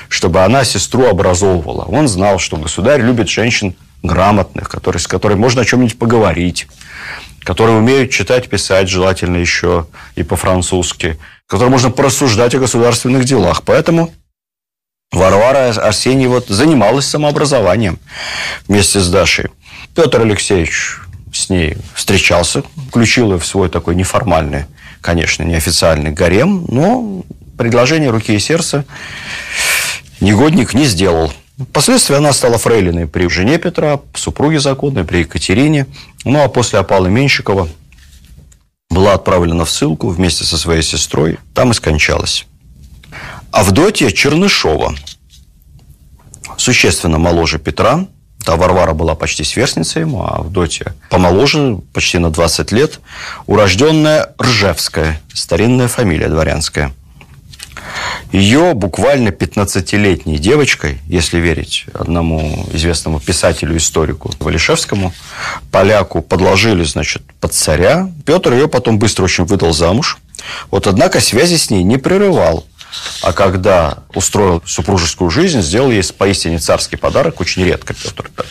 чтобы 0.09 0.43
она 0.43 0.65
сестру 0.65 1.07
образовывала. 1.07 1.83
Он 1.85 2.09
знал, 2.09 2.39
что 2.39 2.57
государь 2.57 3.01
любит 3.01 3.29
женщин 3.29 3.75
грамотных, 4.03 4.69
которые, 4.69 5.01
с 5.01 5.07
которыми 5.07 5.39
можно 5.39 5.63
о 5.63 5.65
чем-нибудь 5.65 5.99
поговорить, 5.99 6.67
которые 7.43 7.77
умеют 7.77 8.11
читать, 8.11 8.49
писать, 8.49 8.89
желательно 8.89 9.37
еще 9.37 9.87
и 10.15 10.23
по-французски, 10.23 11.19
которые 11.47 11.71
можно 11.71 11.91
порассуждать 11.91 12.55
о 12.55 12.59
государственных 12.59 13.25
делах. 13.25 13.63
Поэтому 13.65 14.13
Варвара 15.13 15.71
Арсеньева 15.71 16.43
занималась 16.49 17.07
самообразованием 17.07 17.99
вместе 18.67 19.01
с 19.01 19.09
Дашей. 19.09 19.51
Петр 19.95 20.21
Алексеевич 20.21 20.99
с 21.43 21.51
ней 21.51 21.77
встречался, 21.95 22.63
включил 22.89 23.33
ее 23.33 23.39
в 23.39 23.47
свой 23.47 23.69
такой 23.69 23.95
неформальный, 23.95 24.65
конечно, 25.01 25.43
неофициальный 25.43 26.11
гарем, 26.11 26.65
но 26.69 27.23
предложение 27.57 28.11
руки 28.11 28.35
и 28.35 28.39
сердца 28.39 28.85
негодник 30.21 30.75
не 30.75 30.85
сделал. 30.85 31.33
Впоследствии 31.59 32.17
она 32.17 32.33
стала 32.33 32.59
фрейлиной 32.59 33.07
при 33.07 33.29
жене 33.29 33.59
Петра, 33.59 34.01
супруге 34.15 34.61
законной, 34.61 35.05
при 35.05 35.19
Екатерине. 35.19 35.87
Ну, 36.25 36.43
а 36.43 36.49
после 36.49 36.79
опалы 36.79 37.09
Менщикова 37.09 37.69
была 38.91 39.15
отправлена 39.15 39.65
в 39.65 39.71
ссылку 39.71 40.09
вместе 40.09 40.45
со 40.45 40.59
своей 40.59 40.83
сестрой. 40.83 41.39
Там 41.55 41.71
и 41.71 41.75
скончалась. 41.75 42.47
Авдотья 43.51 44.11
Чернышова, 44.11 44.95
существенно 46.59 47.19
моложе 47.19 47.59
Петра, 47.59 48.07
Та 48.47 48.55
Варвара 48.55 48.95
была 48.95 49.17
почти 49.17 49.43
сверстницей 49.43 50.03
ему, 50.03 50.23
а 50.23 50.37
Авдотья 50.37 50.95
помоложе, 51.11 51.79
почти 51.93 52.19
на 52.19 52.31
20 52.31 52.71
лет, 52.71 53.01
урожденная 53.47 54.35
Ржевская, 54.41 55.21
старинная 55.35 55.89
фамилия 55.89 56.29
дворянская. 56.29 56.93
Ее 58.31 58.75
буквально 58.75 59.31
15-летней 59.31 60.39
девочкой, 60.39 61.01
если 61.09 61.41
верить 61.41 61.87
одному 61.93 62.69
известному 62.73 63.19
писателю-историку 63.19 64.31
Валишевскому, 64.39 65.13
поляку 65.73 66.23
подложили, 66.23 66.85
значит, 66.85 67.23
под 67.41 67.53
царя. 67.53 68.09
Петр 68.25 68.53
ее 68.53 68.69
потом 68.69 69.01
быстро 69.01 69.25
очень 69.25 69.45
выдал 69.45 69.73
замуж. 69.73 70.19
Вот, 70.71 70.87
однако, 70.87 71.21
связи 71.21 71.57
с 71.57 71.69
ней 71.71 71.83
не 71.83 71.97
прерывал. 71.97 72.65
А 73.23 73.33
когда 73.33 73.99
устроил 74.15 74.63
супружескую 74.65 75.31
жизнь, 75.31 75.61
сделал 75.61 75.91
ей 75.91 76.03
поистине 76.17 76.59
царский 76.59 76.97
подарок, 76.97 77.41
очень 77.41 77.65
редко 77.65 77.95
Петр 77.95 78.31
так 78.35 78.47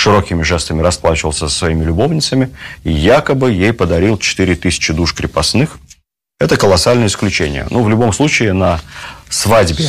широкими 0.00 0.42
жестами 0.42 0.80
расплачивался 0.80 1.48
со 1.48 1.54
своими 1.54 1.84
любовницами 1.84 2.50
и 2.84 2.90
якобы 2.90 3.52
ей 3.52 3.74
подарил 3.74 4.16
4000 4.16 4.94
душ 4.94 5.12
крепостных. 5.14 5.78
Это 6.38 6.56
колоссальное 6.56 7.06
исключение. 7.06 7.66
Ну, 7.70 7.82
в 7.82 7.90
любом 7.90 8.14
случае, 8.14 8.54
на 8.54 8.80
свадьбе 9.28 9.86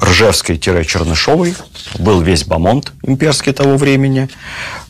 Ржевской-Чернышовой 0.00 1.54
был 1.98 2.20
весь 2.20 2.44
Бамонт 2.44 2.92
имперский 3.02 3.52
того 3.52 3.76
времени, 3.76 4.28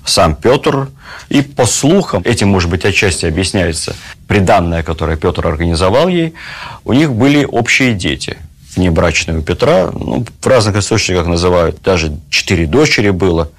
сам 0.04 0.34
Петр. 0.34 0.88
И 1.28 1.42
по 1.42 1.66
слухам, 1.66 2.22
этим, 2.24 2.48
может 2.48 2.70
быть, 2.70 2.84
отчасти 2.84 3.26
объясняется 3.26 3.96
приданное, 4.28 4.82
которое 4.82 5.16
Петр 5.16 5.46
организовал 5.46 6.08
ей, 6.08 6.34
у 6.84 6.92
них 6.92 7.12
были 7.12 7.44
общие 7.44 7.94
дети 7.94 8.36
внебрачные 8.76 9.38
у 9.38 9.42
Петра. 9.42 9.90
Ну, 9.92 10.24
в 10.40 10.46
разных 10.46 10.76
источниках 10.76 11.26
называют, 11.26 11.80
даже 11.82 12.16
четыре 12.30 12.66
дочери 12.66 13.10
было, 13.10 13.50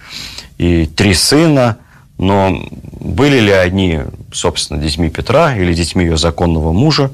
и 0.58 0.86
три 0.86 1.14
сына. 1.14 1.78
Но 2.18 2.70
были 3.00 3.40
ли 3.40 3.52
они, 3.52 4.02
собственно, 4.32 4.82
детьми 4.82 5.10
Петра 5.10 5.56
или 5.56 5.74
детьми 5.74 6.06
ее 6.06 6.18
законного 6.18 6.72
мужа, 6.72 7.12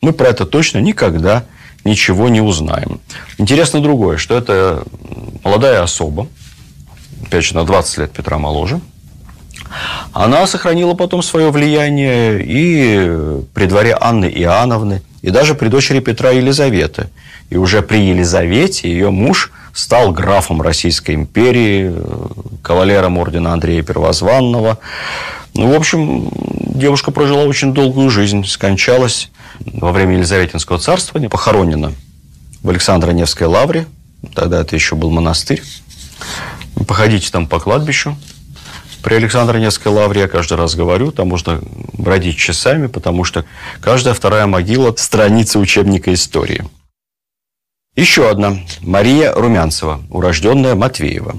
мы 0.00 0.12
про 0.12 0.28
это 0.28 0.44
точно 0.44 0.78
никогда 0.78 1.44
ничего 1.84 2.28
не 2.28 2.40
узнаем. 2.40 3.00
Интересно 3.38 3.80
другое, 3.80 4.16
что 4.16 4.36
это 4.36 4.84
молодая 5.42 5.82
особа, 5.82 6.26
опять 7.26 7.44
же, 7.44 7.54
на 7.54 7.64
20 7.64 7.98
лет 7.98 8.12
Петра 8.12 8.38
моложе, 8.38 8.80
она 10.12 10.46
сохранила 10.46 10.94
потом 10.94 11.22
свое 11.22 11.50
влияние 11.50 12.42
и 12.44 13.42
при 13.54 13.66
дворе 13.66 13.96
Анны 14.00 14.26
Иоанновны, 14.26 15.02
и 15.22 15.30
даже 15.30 15.54
при 15.54 15.68
дочери 15.68 16.00
Петра 16.00 16.30
Елизаветы. 16.30 17.08
И 17.50 17.56
уже 17.56 17.82
при 17.82 17.98
Елизавете 17.98 18.88
ее 18.88 19.10
муж 19.10 19.52
стал 19.72 20.12
графом 20.12 20.62
Российской 20.62 21.14
империи, 21.14 21.94
кавалером 22.62 23.18
ордена 23.18 23.52
Андрея 23.52 23.82
Первозванного. 23.82 24.78
Ну, 25.54 25.72
в 25.72 25.74
общем, 25.74 26.30
девушка 26.60 27.10
прожила 27.10 27.44
очень 27.44 27.74
долгую 27.74 28.10
жизнь, 28.10 28.44
скончалась 28.46 29.30
во 29.60 29.92
время 29.92 30.14
Елизаветинского 30.14 30.78
царствования, 30.78 31.28
похоронена 31.28 31.92
в 32.62 32.70
Александро-Невской 32.70 33.46
лавре, 33.46 33.86
тогда 34.34 34.60
это 34.60 34.74
еще 34.74 34.96
был 34.96 35.10
монастырь. 35.10 35.62
Походите 36.86 37.30
там 37.30 37.46
по 37.46 37.60
кладбищу. 37.60 38.16
При 39.02 39.16
Александро-Невской 39.16 39.92
лавре 39.92 40.22
я 40.22 40.28
каждый 40.28 40.56
раз 40.56 40.74
говорю, 40.74 41.12
там 41.12 41.28
можно 41.28 41.60
бродить 41.92 42.38
часами, 42.38 42.86
потому 42.86 43.24
что 43.24 43.44
каждая 43.80 44.14
вторая 44.14 44.46
могила– 44.46 44.94
страница 44.96 45.58
учебника 45.58 46.12
истории. 46.14 46.64
Еще 47.96 48.28
одна. 48.28 48.58
Мария 48.80 49.32
Румянцева, 49.32 50.00
урожденная 50.10 50.74
Матвеева. 50.74 51.36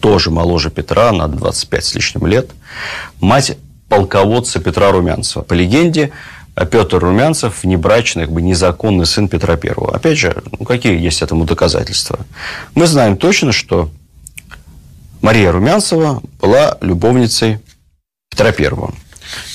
Тоже 0.00 0.30
моложе 0.30 0.70
Петра, 0.70 1.12
на 1.12 1.28
25 1.28 1.84
с 1.84 1.94
лишним 1.94 2.26
лет. 2.26 2.50
Мать 3.20 3.56
полководца 3.88 4.60
Петра 4.60 4.92
Румянцева. 4.92 5.42
По 5.42 5.54
легенде, 5.54 6.12
Петр 6.54 6.98
Румянцев 6.98 7.62
внебрачный, 7.62 8.24
как 8.24 8.32
бы 8.32 8.42
незаконный 8.42 9.06
сын 9.06 9.28
Петра 9.28 9.56
Первого. 9.56 9.94
Опять 9.94 10.18
же, 10.18 10.42
ну, 10.58 10.64
какие 10.64 10.98
есть 10.98 11.22
этому 11.22 11.44
доказательства? 11.44 12.20
Мы 12.74 12.86
знаем 12.86 13.16
точно, 13.16 13.52
что 13.52 13.90
Мария 15.22 15.50
Румянцева 15.50 16.22
была 16.40 16.76
любовницей 16.80 17.60
Петра 18.30 18.52
Первого. 18.52 18.94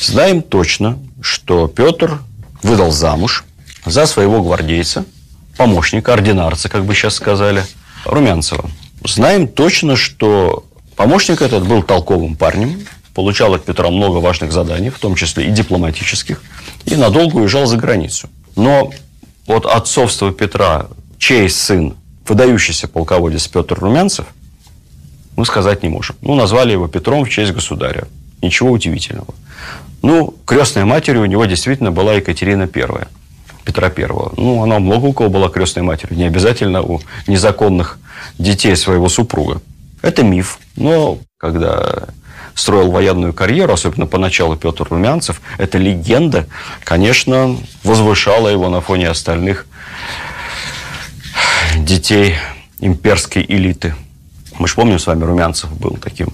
Знаем 0.02 0.42
точно, 0.42 0.98
что 1.22 1.68
Петр 1.68 2.20
выдал 2.64 2.92
замуж 2.92 3.46
за 3.86 4.06
своего 4.06 4.42
гвардейца, 4.42 5.06
помощника, 5.56 6.14
ординарца, 6.14 6.70
как 6.70 6.86
бы 6.86 6.96
сейчас 6.96 7.16
сказали, 7.16 7.64
Румянцева. 8.06 8.70
Знаем 9.04 9.48
точно, 9.48 9.96
что 9.96 10.66
помощник 10.96 11.42
этот 11.42 11.68
был 11.68 11.84
толковым 11.84 12.36
парнем, 12.36 12.86
получал 13.18 13.56
от 13.56 13.66
Петра 13.66 13.90
много 13.90 14.18
важных 14.18 14.52
заданий, 14.52 14.92
в 14.92 15.00
том 15.00 15.16
числе 15.16 15.48
и 15.48 15.50
дипломатических, 15.50 16.40
и 16.86 16.96
надолго 16.96 17.38
уезжал 17.38 17.66
за 17.66 17.76
границу. 17.76 18.30
Но 18.56 18.92
от 19.48 19.66
отцовства 19.66 20.32
Петра, 20.32 20.86
чей 21.18 21.50
сын, 21.50 21.96
выдающийся 22.28 22.88
полководец 22.88 23.48
Петр 23.48 23.74
Румянцев, 23.80 24.28
мы 25.36 25.48
сказать 25.48 25.82
не 25.82 25.90
можем. 25.90 26.16
Ну, 26.22 26.36
назвали 26.36 26.74
его 26.74 26.88
Петром 26.88 27.26
в 27.26 27.30
честь 27.30 27.54
государя. 27.54 28.08
Ничего 28.44 28.70
удивительного. 28.70 29.34
Ну, 30.04 30.36
крестной 30.46 30.86
матерью 30.86 31.24
у 31.24 31.26
него 31.26 31.46
действительно 31.46 31.92
была 31.92 32.14
Екатерина 32.14 32.70
I, 32.72 33.08
Петра 33.66 33.88
I. 33.88 34.08
Ну, 34.38 34.62
она 34.62 34.78
много 34.78 35.08
у 35.08 35.14
кого 35.14 35.32
была 35.32 35.50
крестной 35.50 35.82
матерью, 35.82 36.20
не 36.20 36.26
обязательно 36.26 36.84
у 36.84 37.02
незаконных 37.26 37.98
детей 38.38 38.76
своего 38.76 39.10
супруга. 39.10 39.60
Это 40.08 40.24
миф. 40.24 40.60
Но 40.78 41.20
когда 41.38 42.06
строил 42.56 42.91
военную 42.91 43.34
карьеру, 43.34 43.74
особенно 43.74 44.06
поначалу 44.06 44.56
Петр 44.56 44.88
Румянцев, 44.89 45.41
эта 45.58 45.78
легенда, 45.78 46.48
конечно, 46.86 47.58
возвышала 47.84 48.48
его 48.48 48.70
на 48.70 48.80
фоне 48.80 49.10
остальных 49.10 49.67
детей 51.76 52.36
имперской 52.80 53.43
элиты. 53.46 53.96
Мы 54.58 54.70
же 54.70 54.76
помним 54.76 54.98
с 54.98 55.08
вами, 55.08 55.26
Румянцев 55.26 55.78
был 55.78 55.98
таким 56.02 56.30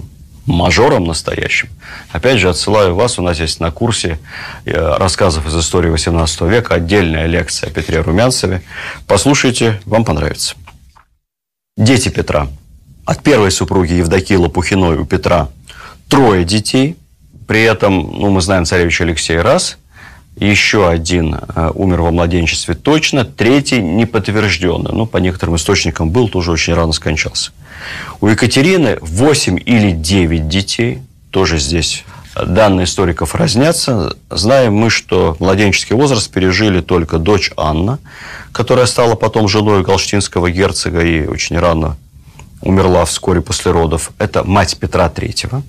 мажором 0.45 1.05
настоящим. 1.05 1.69
Опять 2.12 2.38
же, 2.38 2.49
отсылаю 2.49 2.93
вас, 2.93 3.17
у 3.17 3.23
нас 3.23 3.39
есть 3.39 3.59
на 3.59 3.71
курсе 3.71 4.19
э, 4.65 4.97
рассказов 4.97 5.47
из 5.47 5.57
истории 5.57 5.89
18 5.89 6.41
века 6.41 6.75
отдельная 6.75 7.25
лекция 7.25 7.71
о 7.71 7.73
Петре 7.73 8.01
Румянцеве. 8.01 8.62
Послушайте, 9.07 9.81
вам 9.86 10.05
понравится. 10.05 10.53
Дети 11.75 12.09
Петра. 12.09 12.49
От 13.05 13.21
первой 13.21 13.51
супруги 13.51 13.93
Евдокии 13.93 14.35
Лопухиной 14.35 14.97
у 14.97 15.05
Петра 15.05 15.49
трое 16.07 16.45
детей. 16.45 16.95
При 17.47 17.63
этом, 17.63 17.95
ну, 17.95 18.29
мы 18.29 18.41
знаем 18.41 18.65
царевич 18.65 19.01
Алексей 19.01 19.37
раз, 19.37 19.77
еще 20.37 20.87
один 20.87 21.35
э, 21.35 21.71
умер 21.75 22.01
во 22.01 22.11
младенчестве 22.11 22.75
точно, 22.75 23.25
третий 23.25 23.81
не 23.81 24.05
подтвержденно. 24.05 24.91
Ну, 24.93 25.05
по 25.05 25.17
некоторым 25.17 25.57
источникам 25.57 26.11
был, 26.11 26.29
тоже 26.29 26.51
очень 26.51 26.73
рано 26.73 26.93
скончался. 26.93 27.51
У 28.21 28.27
Екатерины 28.27 28.97
8 29.01 29.59
или 29.65 29.91
9 29.91 30.47
детей, 30.47 31.01
тоже 31.29 31.59
здесь 31.59 32.05
данные 32.35 32.85
историков 32.85 33.35
разнятся. 33.35 34.15
Знаем 34.29 34.75
мы, 34.75 34.89
что 34.89 35.35
младенческий 35.39 35.95
возраст 35.95 36.31
пережили 36.31 36.79
только 36.79 37.17
дочь 37.17 37.51
Анна, 37.57 37.99
которая 38.53 38.85
стала 38.85 39.15
потом 39.15 39.49
женой 39.49 39.83
галштинского 39.83 40.49
герцога 40.49 41.01
и 41.01 41.27
очень 41.27 41.59
рано 41.59 41.97
умерла 42.63 43.06
вскоре 43.06 43.41
после 43.41 43.71
родов. 43.71 44.12
Это 44.17 44.43
мать 44.43 44.78
Петра 44.80 45.10
Третьего 45.10 45.63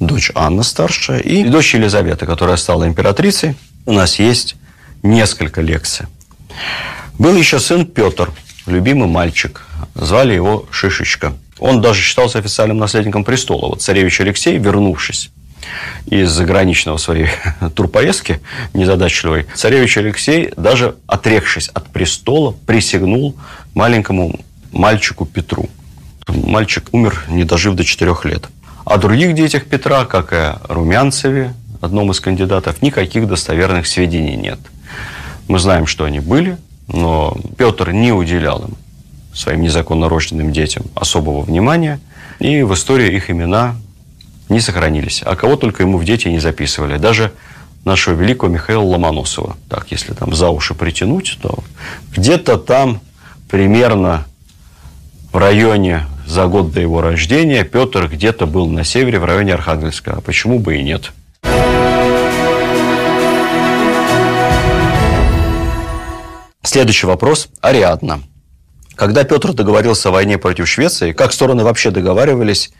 дочь 0.00 0.32
Анна 0.34 0.62
старшая 0.62 1.20
и 1.20 1.44
дочь 1.44 1.74
Елизавета, 1.74 2.26
которая 2.26 2.56
стала 2.56 2.88
императрицей. 2.88 3.54
У 3.86 3.92
нас 3.92 4.18
есть 4.18 4.56
несколько 5.02 5.60
лекций. 5.60 6.06
Был 7.18 7.36
еще 7.36 7.60
сын 7.60 7.86
Петр, 7.86 8.30
любимый 8.66 9.08
мальчик. 9.08 9.66
Звали 9.94 10.34
его 10.34 10.66
Шишечка. 10.70 11.34
Он 11.58 11.82
даже 11.82 12.00
считался 12.00 12.38
официальным 12.38 12.78
наследником 12.78 13.24
престола. 13.24 13.68
Вот 13.68 13.82
царевич 13.82 14.20
Алексей, 14.20 14.56
вернувшись 14.56 15.30
из 16.06 16.30
заграничного 16.30 16.96
своей 16.96 17.28
турпоездки 17.74 18.40
незадачливой, 18.72 19.46
царевич 19.54 19.98
Алексей, 19.98 20.52
даже 20.56 20.96
отрекшись 21.06 21.68
от 21.68 21.90
престола, 21.90 22.54
присягнул 22.66 23.36
маленькому 23.74 24.40
мальчику 24.72 25.26
Петру. 25.26 25.68
Мальчик 26.32 26.88
умер, 26.92 27.24
не 27.28 27.44
дожив 27.44 27.74
до 27.74 27.84
четырех 27.84 28.24
лет. 28.24 28.48
О 28.84 28.98
других 28.98 29.34
детях 29.34 29.66
Петра, 29.66 30.04
как 30.04 30.32
и 30.32 30.36
о 30.36 30.60
Румянцеве, 30.68 31.54
одном 31.80 32.10
из 32.10 32.20
кандидатов, 32.20 32.82
никаких 32.82 33.26
достоверных 33.28 33.86
сведений 33.86 34.36
нет. 34.36 34.58
Мы 35.48 35.58
знаем, 35.58 35.86
что 35.86 36.04
они 36.04 36.20
были, 36.20 36.58
но 36.88 37.36
Петр 37.56 37.90
не 37.92 38.12
уделял 38.12 38.64
им, 38.64 38.76
своим 39.34 39.62
незаконно 39.62 40.08
рожденным 40.08 40.52
детям, 40.52 40.84
особого 40.94 41.42
внимания, 41.42 42.00
и 42.38 42.62
в 42.62 42.74
истории 42.74 43.14
их 43.14 43.30
имена 43.30 43.76
не 44.48 44.60
сохранились. 44.60 45.22
А 45.24 45.36
кого 45.36 45.56
только 45.56 45.82
ему 45.82 45.98
в 45.98 46.04
дети 46.04 46.28
не 46.28 46.40
записывали. 46.40 46.98
Даже 46.98 47.32
нашего 47.84 48.14
великого 48.14 48.52
Михаила 48.52 48.82
Ломоносова. 48.82 49.56
Так, 49.68 49.90
если 49.90 50.12
там 50.12 50.34
за 50.34 50.50
уши 50.50 50.74
притянуть, 50.74 51.38
то 51.40 51.62
где-то 52.14 52.58
там 52.58 53.00
примерно 53.48 54.26
в 55.32 55.36
районе 55.36 56.06
за 56.30 56.46
год 56.46 56.72
до 56.72 56.80
его 56.80 57.00
рождения 57.00 57.64
Петр 57.64 58.06
где-то 58.06 58.46
был 58.46 58.68
на 58.68 58.84
севере, 58.84 59.18
в 59.18 59.24
районе 59.24 59.52
Архангельска. 59.54 60.14
А 60.16 60.20
почему 60.20 60.60
бы 60.60 60.76
и 60.76 60.82
нет? 60.82 61.10
Следующий 66.62 67.06
вопрос. 67.06 67.48
Ариадна. 67.60 68.22
Когда 68.94 69.24
Петр 69.24 69.54
договорился 69.54 70.10
о 70.10 70.12
войне 70.12 70.38
против 70.38 70.68
Швеции, 70.68 71.12
как 71.12 71.32
стороны 71.32 71.64
вообще 71.64 71.90
договаривались 71.90 72.70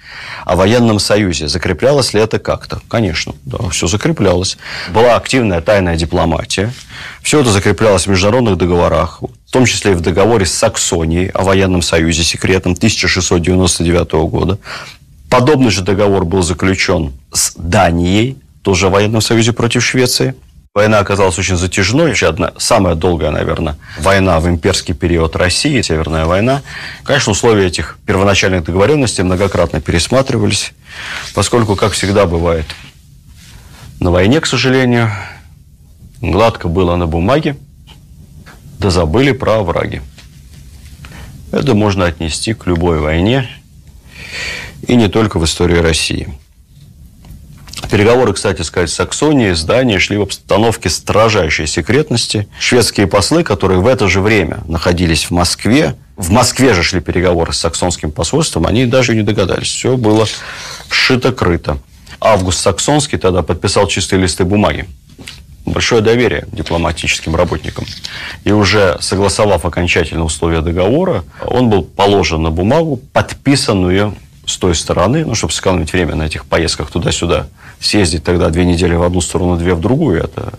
о 0.45 0.55
военном 0.55 1.01
союзе? 1.01 1.49
Закреплялось 1.49 2.13
ли 2.13 2.21
это 2.21 2.39
как-то? 2.39 2.81
Конечно, 2.89 3.35
да, 3.47 3.71
все 3.71 3.87
закреплялось. 3.87 4.59
Была 4.91 5.17
активная 5.17 5.61
тайная 5.61 5.97
дипломатия. 5.97 6.73
Все 7.23 7.41
это 7.41 7.51
закреплялось 7.51 8.07
в 8.07 8.11
международных 8.11 8.59
договорах, 8.59 9.23
в 9.51 9.53
том 9.53 9.67
числе 9.67 9.93
и 9.93 9.95
в 9.97 10.01
договоре 10.01 10.47
с 10.47 10.53
Саксонией 10.53 11.31
о 11.31 11.43
военном 11.43 11.83
союзе 11.83 12.23
секретном 12.23 12.75
1699 12.75 14.13
года. 14.31 14.61
Подобный 15.29 15.71
же 15.71 15.83
договор 15.83 16.25
был 16.25 16.43
заключен 16.43 17.13
с 17.33 17.55
Данией, 17.57 18.39
тоже 18.63 18.87
о 18.87 18.91
военном 18.91 19.21
союзе 19.21 19.53
против 19.53 19.85
Швеции– 19.85 20.35
Война 20.73 21.01
оказалась 21.01 21.37
очень 21.37 21.57
затяжной. 21.57 22.13
Еще 22.13 22.29
одна, 22.29 22.53
самая 22.57 22.95
долгая, 22.95 23.33
наверное, 23.33 23.77
война 23.99 24.39
в 24.39 24.49
имперский 24.49 24.95
период 24.95 25.35
России, 25.35 25.83
Северная 25.83 26.27
война. 26.27 26.63
Конечно, 27.03 27.33
условия 27.33 27.67
этих 27.67 27.99
первоначальных 28.07 28.63
договоренностей 28.63 29.25
многократно 29.25 29.81
пересматривались, 29.81 30.73
поскольку, 31.35 31.75
как 31.75 31.91
всегда 31.91 32.27
бывает, 32.27 32.67
на 33.99 34.13
войне, 34.13 34.41
к 34.41 34.47
сожалению, 34.47 35.11
гладко 36.21 36.69
было 36.69 36.95
на 36.95 37.09
бумаге, 37.09 37.57
да 38.81 38.91
забыли 38.91 39.33
про 39.33 39.63
враги. 39.63 40.01
Это 41.53 41.75
можно 41.75 42.07
отнести 42.07 42.55
к 42.55 42.67
любой 42.67 42.99
войне, 42.99 43.49
и 44.87 44.97
не 44.97 45.09
только 45.09 45.39
в 45.39 45.45
истории 45.45 45.77
России. 45.77 46.33
Переговоры, 47.91 48.33
кстати 48.33 48.63
сказать, 48.63 48.89
с 48.89 48.95
Саксонией, 48.95 49.55
с 49.55 49.65
Данией 49.65 49.99
шли 49.99 50.17
в 50.17 50.23
обстановке 50.23 50.89
строжайшей 50.89 51.67
секретности. 51.67 52.49
Шведские 52.59 53.07
послы, 53.07 53.43
которые 53.43 53.81
в 53.81 53.87
это 53.87 54.09
же 54.09 54.21
время 54.21 54.61
находились 54.67 55.25
в 55.25 55.33
Москве, 55.33 55.97
в 56.17 56.31
Москве 56.31 56.73
же 56.73 56.83
шли 56.83 57.01
переговоры 57.01 57.53
с 57.53 57.59
саксонским 57.59 58.13
посольством, 58.13 58.67
они 58.67 58.87
даже 58.87 59.15
не 59.15 59.23
догадались. 59.23 59.69
Все 59.69 59.97
было 59.97 60.27
шито-крыто. 60.89 61.79
Август 62.21 62.61
Саксонский 62.61 63.19
тогда 63.19 63.43
подписал 63.43 63.89
чистые 63.89 64.23
листы 64.23 64.45
бумаги. 64.45 64.87
Большое 65.71 66.03
доверие 66.03 66.47
дипломатическим 66.53 67.37
работникам. 67.37 67.85
И 68.45 68.53
уже 68.53 68.99
согласовав 69.01 69.65
окончательно 69.65 70.25
условия 70.25 70.61
договора, 70.61 71.25
он 71.47 71.71
был 71.71 71.83
положен 71.83 72.43
на 72.43 72.51
бумагу, 72.51 72.97
подписанную 73.13 74.15
с 74.47 74.57
той 74.57 74.75
стороны, 74.75 75.25
ну, 75.25 75.35
чтобы 75.35 75.53
сэкономить 75.53 75.93
время 75.93 76.17
на 76.17 76.25
этих 76.25 76.45
поездках 76.45 76.91
туда-сюда, 76.91 77.47
съездить 77.79 78.25
тогда 78.25 78.51
две 78.51 78.65
недели 78.65 78.95
в 78.95 79.03
одну 79.03 79.21
сторону, 79.21 79.57
две 79.57 79.75
в 79.75 79.81
другую, 79.81 80.25
это, 80.25 80.53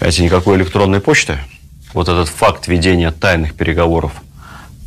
это 0.00 0.22
никакой 0.22 0.56
электронной 0.58 1.00
почты. 1.00 1.38
Вот 1.94 2.08
этот 2.08 2.28
факт 2.28 2.68
ведения 2.68 3.10
тайных 3.10 3.54
переговоров 3.54 4.12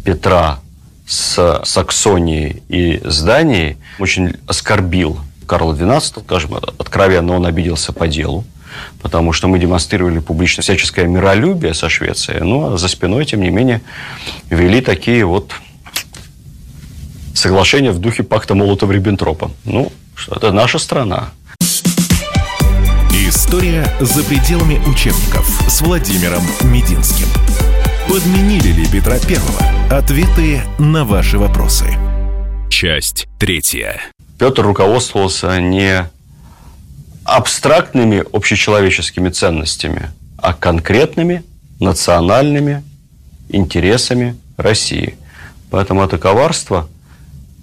Петра 0.05 0.59
с 1.07 1.61
Саксонией 1.63 2.61
и 2.69 3.01
с 3.03 3.23
Данией 3.23 3.77
очень 3.97 4.35
оскорбил 4.45 5.19
Карла 5.47 5.73
XII, 5.73 6.23
скажем, 6.23 6.55
откровенно 6.55 7.33
он 7.33 7.47
обиделся 7.47 7.91
по 7.91 8.07
делу, 8.07 8.45
потому 9.01 9.33
что 9.33 9.47
мы 9.47 9.59
демонстрировали 9.59 10.19
публично 10.19 10.63
всяческое 10.63 11.05
миролюбие 11.07 11.73
со 11.73 11.89
Швецией, 11.89 12.41
но 12.41 12.77
за 12.77 12.87
спиной, 12.87 13.25
тем 13.25 13.41
не 13.41 13.49
менее, 13.49 13.81
вели 14.49 14.81
такие 14.81 15.25
вот 15.25 15.53
соглашение 17.33 17.91
в 17.91 17.99
духе 17.99 18.23
пакта 18.23 18.53
Молотова-Риббентропа. 18.53 19.51
Ну, 19.65 19.91
что 20.15 20.35
это 20.35 20.51
наша 20.51 20.79
страна. 20.79 21.29
История 23.11 23.85
за 23.99 24.23
пределами 24.23 24.81
учебников 24.87 25.45
с 25.69 25.81
Владимиром 25.81 26.43
Мединским. 26.63 27.27
Подменили 28.07 28.69
ли 28.69 28.87
Петра 28.87 29.19
Первого? 29.19 29.61
Ответы 29.91 30.61
на 30.79 31.05
ваши 31.05 31.37
вопросы. 31.37 31.85
Часть 32.69 33.27
третья. 33.37 34.01
Петр 34.39 34.63
руководствовался 34.63 35.59
не 35.61 36.09
абстрактными 37.35 38.23
общечеловеческими 38.33 39.29
ценностями, 39.29 40.11
а 40.37 40.53
конкретными 40.53 41.43
национальными 41.79 42.83
интересами 43.49 44.35
России. 44.57 45.15
Поэтому 45.69 46.03
это 46.03 46.17
коварство– 46.17 46.87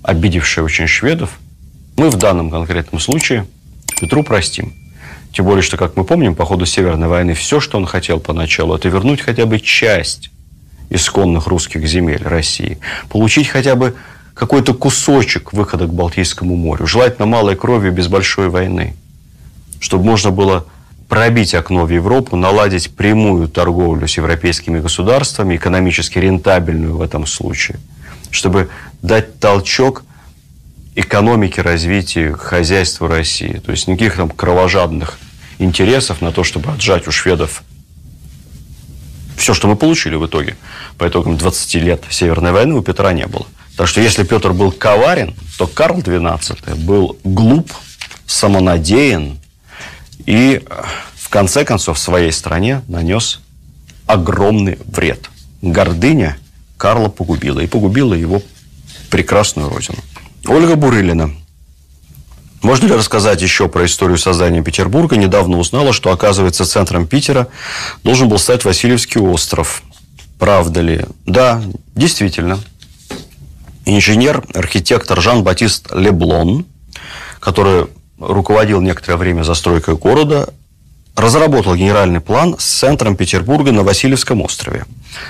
обидевшая 0.07 0.65
очень 0.65 0.87
шведов, 0.87 1.39
мы 1.97 2.11
в 2.11 2.17
данном 2.17 2.51
конкретном 2.51 3.01
случае 3.01 3.47
Петру 4.01 4.23
простим. 4.23 4.73
Тем 5.33 5.45
более, 5.45 5.63
что, 5.63 5.77
как 5.77 5.97
мы 5.97 6.05
помним, 6.05 6.35
по 6.35 6.45
ходу 6.45 6.65
Северной 6.65 7.09
войны 7.09 7.35
все, 7.35 7.61
что 7.61 7.77
он 7.77 7.87
хотел 7.87 8.21
поначалу, 8.21 8.77
это 8.77 8.89
вернуть 8.89 9.21
хотя 9.21 9.47
бы 9.47 9.59
часть 9.59 10.31
исконных 10.91 11.49
русских 11.49 11.87
земель 11.87 12.23
России, 12.23 12.79
получить 13.09 13.49
хотя 13.49 13.75
бы 13.75 13.97
какой-то 14.35 14.75
кусочек 14.75 15.53
выхода 15.53 15.87
к 15.87 15.93
Балтийскому 15.93 16.55
морю, 16.55 16.87
желательно 16.87 17.27
малой 17.27 17.57
кровью 17.57 17.91
без 17.91 18.07
большой 18.07 18.49
войны, 18.49 18.95
чтобы 19.81 20.05
можно 20.05 20.31
было 20.31 20.67
пробить 21.09 21.55
окно 21.55 21.87
в 21.87 21.91
Европу, 21.91 22.37
наладить 22.37 22.95
прямую 22.95 23.49
торговлю 23.49 24.09
с 24.09 24.17
европейскими 24.17 24.81
государствами, 24.81 25.57
экономически 25.57 26.19
рентабельную 26.19 26.97
в 26.97 27.03
этом 27.03 27.27
случае– 27.27 27.79
чтобы 28.37 28.69
дать 29.03 29.41
толчок 29.41 30.05
экономике, 30.95 31.63
развитию, 31.63 32.37
хозяйству 32.37 33.07
России. 33.07 33.61
То 33.65 33.73
есть 33.73 33.89
никаких 33.89 34.17
там 34.17 34.31
кровожадных 34.31 35.19
интересов 35.59 36.21
на 36.21 36.33
то, 36.33 36.45
чтобы 36.45 36.71
отжать 36.71 37.07
у 37.07 37.11
шведов 37.11 37.63
все, 39.37 39.53
что 39.53 39.69
мы 39.69 39.77
получили 39.77 40.15
в 40.15 40.27
итоге. 40.27 40.57
По 40.97 41.07
итогам 41.07 41.37
20 41.37 41.75
лет 41.75 42.05
Северной 42.09 42.53
войны 42.53 42.75
у 42.75 42.83
Петра 42.83 43.13
не 43.13 43.27
было. 43.27 43.47
Так 43.77 43.87
что 43.87 44.01
если 44.01 44.25
Петр 44.25 44.53
был 44.53 44.73
коварен, 44.73 45.35
то 45.59 45.67
Карл 45.67 45.99
XII 45.99 46.75
был 46.77 47.19
глуп, 47.23 47.71
самонадеян 48.27 49.39
и 50.27 50.63
в 51.15 51.29
конце 51.29 51.65
концов 51.65 51.99
своей 51.99 52.33
стране 52.33 52.83
нанес 52.89 53.41
огромный 54.07 54.79
вред. 54.87 55.31
Гордыня 55.63 56.37
Карла 56.77 57.09
погубила. 57.09 57.61
И 57.61 57.67
погубила 57.67 58.15
его 58.15 58.43
прекрасную 59.11 59.69
родину. 59.71 59.99
Ольга 60.47 60.77
Бурылина. 60.77 61.33
Можно 62.63 62.87
ли 62.87 62.95
рассказать 62.95 63.43
еще 63.43 63.69
про 63.69 63.87
историю 63.87 64.19
создания 64.19 64.63
Петербурга? 64.63 65.17
Недавно 65.17 65.59
узнала, 65.59 65.93
что, 65.93 66.11
оказывается, 66.11 66.65
центром 66.65 67.07
Питера 67.07 67.49
должен 68.03 68.29
был 68.29 68.39
стать 68.39 68.65
Васильевский 68.65 69.21
остров. 69.21 69.83
Правда 70.39 70.81
ли? 70.81 71.05
Да, 71.25 71.63
действительно. 71.95 72.59
Инженер, 73.85 74.45
архитектор 74.53 75.21
Жан-Батист 75.21 75.93
Леблон, 75.93 76.67
который 77.39 77.87
руководил 78.19 78.81
некоторое 78.81 79.17
время 79.17 79.43
застройкой 79.43 79.97
города, 79.97 80.49
разработал 81.17 81.75
генеральный 81.75 82.21
план 82.21 82.57
с 82.59 82.65
центром 82.65 83.17
Петербурга 83.17 83.73
на 83.73 83.83
Васильевском 83.83 84.43
острове. 84.43 84.85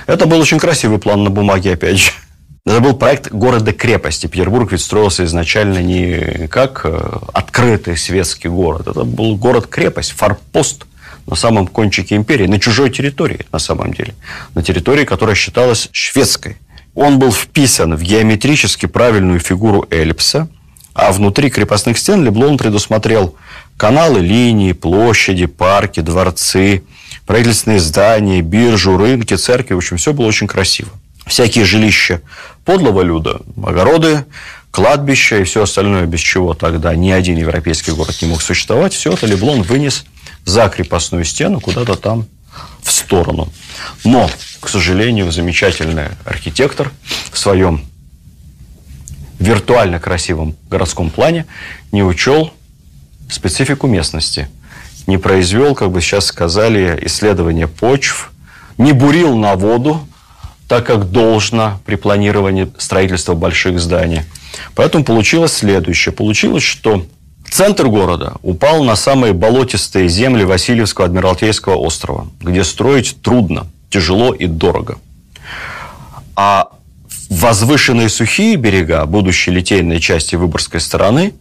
Это 0.05 0.25
был 0.25 0.39
очень 0.39 0.59
красивый 0.59 0.99
план 0.99 1.23
на 1.23 1.29
бумаге, 1.29 1.73
опять 1.73 1.97
же. 1.97 2.11
Это 2.65 2.81
был 2.81 2.93
проект 2.93 3.31
города-крепости. 3.31 4.27
Петербург 4.27 4.69
ведь 4.73 4.81
строился 4.81 5.23
изначально 5.23 5.81
не 5.81 6.47
как 6.49 6.81
э, 6.83 7.19
открытый 7.31 7.95
светский 7.95 8.49
город. 8.49 8.87
Это 8.87 9.05
был 9.05 9.37
город-крепость, 9.37 10.11
форпост 10.11 10.85
на 11.27 11.35
самом 11.35 11.67
кончике 11.67 12.15
империи, 12.15 12.45
на 12.45 12.59
чужой 12.59 12.89
территории 12.89 13.45
на 13.53 13.59
самом 13.59 13.93
деле. 13.93 14.15
На 14.53 14.63
территории, 14.63 15.05
которая 15.05 15.35
считалась 15.35 15.87
шведской. 15.93 16.57
Он 16.93 17.19
был 17.19 17.31
вписан 17.31 17.95
в 17.95 18.01
геометрически 18.01 18.85
правильную 18.85 19.39
фигуру 19.39 19.85
эллипса, 19.89 20.49
а 20.97 21.11
внутри 21.11 21.51
крепостных 21.51 21.99
стен 21.99 22.25
Леблон 22.25 22.57
предусмотрел 22.57 23.35
каналы, 23.77 24.19
линии, 24.19 24.73
площади, 24.73 25.45
парки, 25.45 25.99
дворцы, 25.99 26.83
правительственные 27.27 27.79
здания, 27.79 28.41
биржу, 28.41 28.97
рынки, 28.97 29.35
церкви. 29.35 29.75
В 29.75 29.77
общем, 29.77 29.97
все 29.97 30.11
было 30.11 30.25
очень 30.25 30.47
красиво. 30.47 30.89
Всякие 31.27 31.65
жилища 31.65 32.21
подлого 32.65 33.03
люда, 33.03 33.41
огороды, 33.63 34.25
кладбища 34.71 35.37
и 35.37 35.43
все 35.43 35.63
остальное, 35.63 36.07
без 36.07 36.19
чего 36.19 36.55
тогда 36.55 36.95
ни 36.95 37.11
один 37.11 37.37
европейский 37.37 37.91
город 37.91 38.17
не 38.23 38.29
мог 38.29 38.41
существовать, 38.41 38.93
все 38.93 39.13
это 39.13 39.27
Леблон 39.27 39.61
вынес 39.61 40.03
за 40.45 40.67
крепостную 40.67 41.25
стену 41.25 41.59
куда-то 41.59 41.95
там 41.95 42.25
в 42.81 42.91
сторону. 42.91 43.53
Но, 44.03 44.31
к 44.61 44.67
сожалению, 44.67 45.31
замечательный 45.31 46.07
архитектор 46.25 46.91
в 47.31 47.37
своем 47.37 47.86
виртуально 49.39 49.99
красивом 49.99 50.55
городском 50.69 51.09
плане 51.09 51.45
не 51.91 52.03
учел 52.03 52.51
специфику 53.29 53.87
местности. 53.87 54.49
не 55.05 55.17
произвел, 55.17 55.73
как 55.73 55.91
бы 55.91 56.01
сейчас 56.01 56.25
сказали, 56.25 56.99
исследование 57.03 57.67
почв, 57.67 58.31
не 58.77 58.91
бурил 58.91 59.37
на 59.37 59.55
воду, 59.55 60.05
так 60.67 60.85
как 60.85 61.11
должно 61.11 61.79
при 61.85 61.95
планировании 61.95 62.69
строительства 62.77 63.33
больших 63.33 63.79
зданий. 63.79 64.23
Поэтому 64.75 65.05
получилось 65.05 65.53
следующее. 65.53 66.11
Получилось, 66.11 66.63
что 66.63 67.05
центр 67.49 67.87
города 67.87 68.33
упал 68.41 68.83
на 68.83 68.95
самые 68.97 69.31
болотистые 69.31 70.09
земли 70.09 70.43
Васильевского 70.43 71.07
Адмиралтейского 71.07 71.75
острова, 71.75 72.27
где 72.41 72.65
строить 72.65 73.21
трудно, 73.21 73.67
тяжело 73.89 74.33
и 74.33 74.45
дорого. 74.45 74.97
А 76.35 76.67
возвышенные 77.29 78.09
сухие 78.09 78.55
берега 78.55 79.05
будущей 79.05 79.51
литейной 79.51 79.99
части 79.99 80.35
Выборгской 80.35 80.79
стороны 80.79 81.33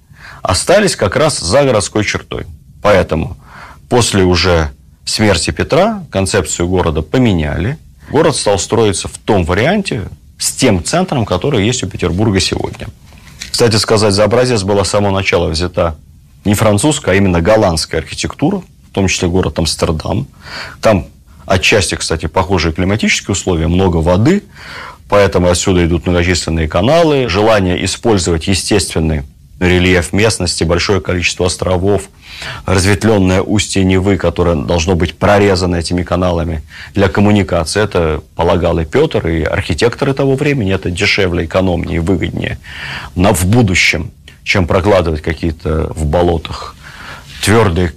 остались 0.43 0.97
как 0.97 1.17
раз 1.17 1.39
за 1.39 1.65
городской 1.65 2.05
чертой. 2.05 2.47
Поэтому 2.83 3.37
после 3.89 4.25
уже 4.25 4.71
смерти 5.05 5.51
Петра 5.51 6.05
концепцию 6.11 6.69
города 6.69 7.03
поменяли. 7.03 7.79
Город 8.11 8.37
стал 8.37 8.59
строиться 8.59 9.09
в 9.09 9.19
том 9.19 9.45
варианте, 9.45 10.09
с 10.39 10.53
тем 10.53 10.85
центром, 10.85 11.25
который 11.25 11.65
есть 11.65 11.83
у 11.83 11.89
Петербурга 11.89 12.41
сегодня. 12.41 12.89
Кстати 13.51 13.77
сказать, 13.77 14.13
за 14.13 14.25
образец 14.25 14.63
была 14.63 14.85
с 14.85 14.91
самого 14.91 15.13
начала 15.13 15.49
взята 15.49 15.97
не 16.45 16.55
французская, 16.55 17.13
а 17.13 17.15
именно 17.15 17.41
голландская 17.41 18.01
архитектура, 18.01 18.63
в 18.91 18.95
том 18.95 19.09
числе 19.09 19.29
город 19.29 19.59
Амстердам. 19.59 20.27
Там 20.81 21.07
отчасти, 21.47 21.95
кстати, 21.95 22.27
похожие 22.27 22.73
климатические 22.73 23.33
условия, 23.33 23.67
много 23.67 23.97
воды, 23.97 24.43
поэтому 25.09 25.49
отсюда 25.49 25.85
идут 25.87 26.07
многочисленные 26.07 26.69
каналы, 26.69 27.29
желание 27.29 27.85
использовать 27.85 28.47
естественный 28.49 29.23
рельеф 29.59 30.13
местности, 30.13 30.65
большое 30.65 31.01
количество 31.01 31.47
островов, 31.47 32.11
разветвленное 32.67 33.41
устье 33.41 33.85
Невы, 33.85 34.19
которое 34.19 34.57
должно 34.57 34.95
быть 34.95 35.17
прорезано 35.17 35.77
этими 35.77 36.03
каналами 36.03 36.63
для 36.95 37.09
коммуникации. 37.09 37.83
Это 37.83 38.23
полагал 38.35 38.79
и 38.79 38.85
Петр, 38.85 39.27
и 39.27 39.43
архитекторы 39.43 40.13
того 40.13 40.35
времени. 40.35 40.75
Это 40.75 40.91
дешевле, 40.91 41.47
экономнее, 41.47 42.01
выгоднее 42.01 42.59
но 43.15 43.33
в 43.33 43.47
будущем, 43.47 44.13
чем 44.45 44.67
прокладывать 44.67 45.23
какие-то 45.23 45.93
в 45.95 46.05
болотах 46.05 46.77
твердые 47.43 47.93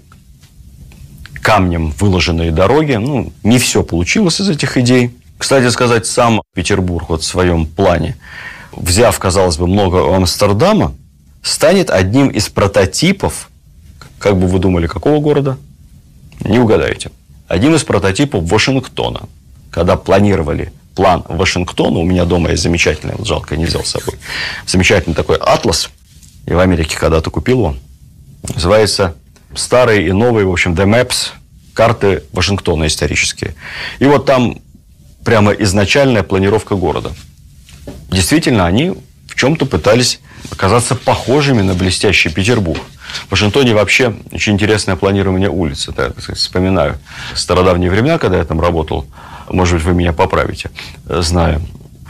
камнем 1.42 1.92
выложенные 1.92 2.52
дороги. 2.52 2.94
Ну, 2.94 3.34
не 3.44 3.60
все 3.60 3.84
получилось 3.84 4.40
из 4.40 4.50
этих 4.50 4.78
идей. 4.78 5.12
Кстати 5.40 5.70
сказать, 5.70 6.06
сам 6.06 6.42
Петербург 6.54 7.10
вот 7.10 7.22
в 7.22 7.26
своем 7.26 7.66
плане, 7.66 8.18
взяв, 8.74 9.18
казалось 9.18 9.56
бы, 9.56 9.68
много 9.68 10.14
Амстердама, 10.14 10.94
станет 11.42 11.90
одним 11.90 12.28
из 12.28 12.50
прототипов, 12.50 13.50
как 14.20 14.38
бы 14.38 14.48
вы 14.48 14.60
думали, 14.60 14.86
какого 14.86 15.22
города? 15.22 15.58
Не 16.42 16.60
угадаете. 16.60 17.12
Одним 17.48 17.74
из 17.74 17.86
прототипов 17.86 18.44
Вашингтона. 18.44 19.30
Когда 19.72 19.96
планировали 19.96 20.74
план 20.94 21.24
Вашингтона, 21.30 22.00
у 22.00 22.04
меня 22.04 22.26
дома 22.26 22.50
есть 22.52 22.62
замечательный, 22.62 23.16
вот 23.18 23.26
жалко, 23.26 23.56
не 23.56 23.64
взял 23.64 23.86
с 23.86 23.92
собой, 23.92 24.16
замечательный 24.68 25.14
такой 25.14 25.38
атлас, 25.38 25.90
и 26.48 26.52
в 26.52 26.60
Америке 26.60 26.98
когда-то 26.98 27.30
купил 27.30 27.60
его, 27.60 27.76
называется 28.54 29.16
«Старые 29.56 30.06
и 30.06 30.12
новые, 30.12 30.46
в 30.46 30.52
общем, 30.52 30.74
The 30.74 30.86
Maps», 30.86 31.30
карты 31.74 32.24
Вашингтона 32.34 32.88
исторические. 32.88 33.56
И 34.00 34.06
вот 34.06 34.26
там 34.26 34.60
прямо 35.24 35.52
изначальная 35.52 36.24
планировка 36.24 36.76
города. 36.76 37.12
Действительно, 38.10 38.66
они 38.66 38.94
в 39.28 39.36
чем-то 39.36 39.66
пытались 39.66 40.20
оказаться 40.52 40.96
похожими 40.96 41.62
на 41.62 41.74
блестящий 41.74 42.30
Петербург. 42.30 42.82
В 43.28 43.32
Вашингтоне 43.32 43.74
вообще 43.74 44.14
очень 44.32 44.54
интересное 44.54 44.96
планирование 44.96 45.50
улиц. 45.50 45.88
Это, 45.88 46.12
так 46.12 46.22
сказать, 46.22 46.40
вспоминаю 46.40 46.98
стародавние 47.36 47.90
времена, 47.90 48.18
когда 48.18 48.38
я 48.38 48.46
там 48.46 48.62
работал. 48.62 49.06
Может 49.50 49.76
быть, 49.76 49.84
вы 49.84 49.94
меня 49.94 50.14
поправите, 50.14 50.70
знаю. 51.06 51.62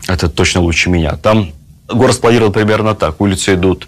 Это 0.07 0.29
точно 0.29 0.61
лучше 0.61 0.89
меня. 0.89 1.15
Там 1.15 1.51
город 1.87 2.15
спланировал 2.15 2.51
примерно 2.51 2.95
так. 2.95 3.21
Улицы 3.21 3.53
идут 3.53 3.87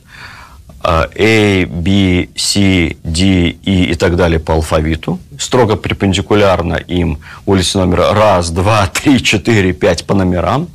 A, 0.83 1.65
B, 1.65 2.29
C, 2.35 2.95
D, 3.03 3.55
E 3.63 3.83
и 3.91 3.95
так 3.95 4.15
далее 4.15 4.39
по 4.39 4.53
алфавиту. 4.53 5.19
Строго 5.37 5.75
перпендикулярно 5.77 6.75
им 6.75 7.19
улицы 7.45 7.77
номера 7.77 8.13
раз, 8.13 8.49
два, 8.51 8.87
три, 8.87 9.21
четыре, 9.23 9.73
пять 9.73 10.05
по 10.05 10.13
номерам. 10.13 10.67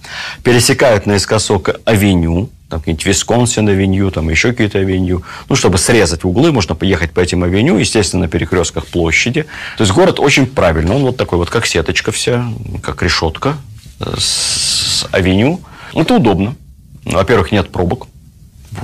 Пересекают 0.42 1.06
наискосок 1.06 1.80
авеню 1.84 2.50
там 2.68 2.80
какие-нибудь 2.80 3.06
Висконсин 3.06 3.68
авеню, 3.68 4.10
там 4.10 4.28
еще 4.28 4.50
какие-то 4.50 4.78
авеню, 4.78 5.22
ну, 5.48 5.56
чтобы 5.56 5.78
срезать 5.78 6.24
углы, 6.24 6.50
можно 6.50 6.74
поехать 6.74 7.12
по 7.12 7.20
этим 7.20 7.44
авеню, 7.44 7.78
естественно, 7.78 8.24
на 8.24 8.28
перекрестках 8.28 8.86
площади. 8.86 9.46
То 9.76 9.84
есть 9.84 9.92
город 9.92 10.18
очень 10.18 10.46
правильный, 10.46 10.96
он 10.96 11.02
вот 11.02 11.16
такой 11.16 11.38
вот, 11.38 11.48
как 11.48 11.66
сеточка 11.66 12.10
вся, 12.10 12.44
как 12.82 13.02
решетка 13.02 13.56
э, 14.00 14.14
с 14.18 15.06
авеню. 15.12 15.60
Это 15.94 16.14
удобно. 16.14 16.56
Во-первых, 17.04 17.52
нет 17.52 17.70
пробок. 17.70 18.08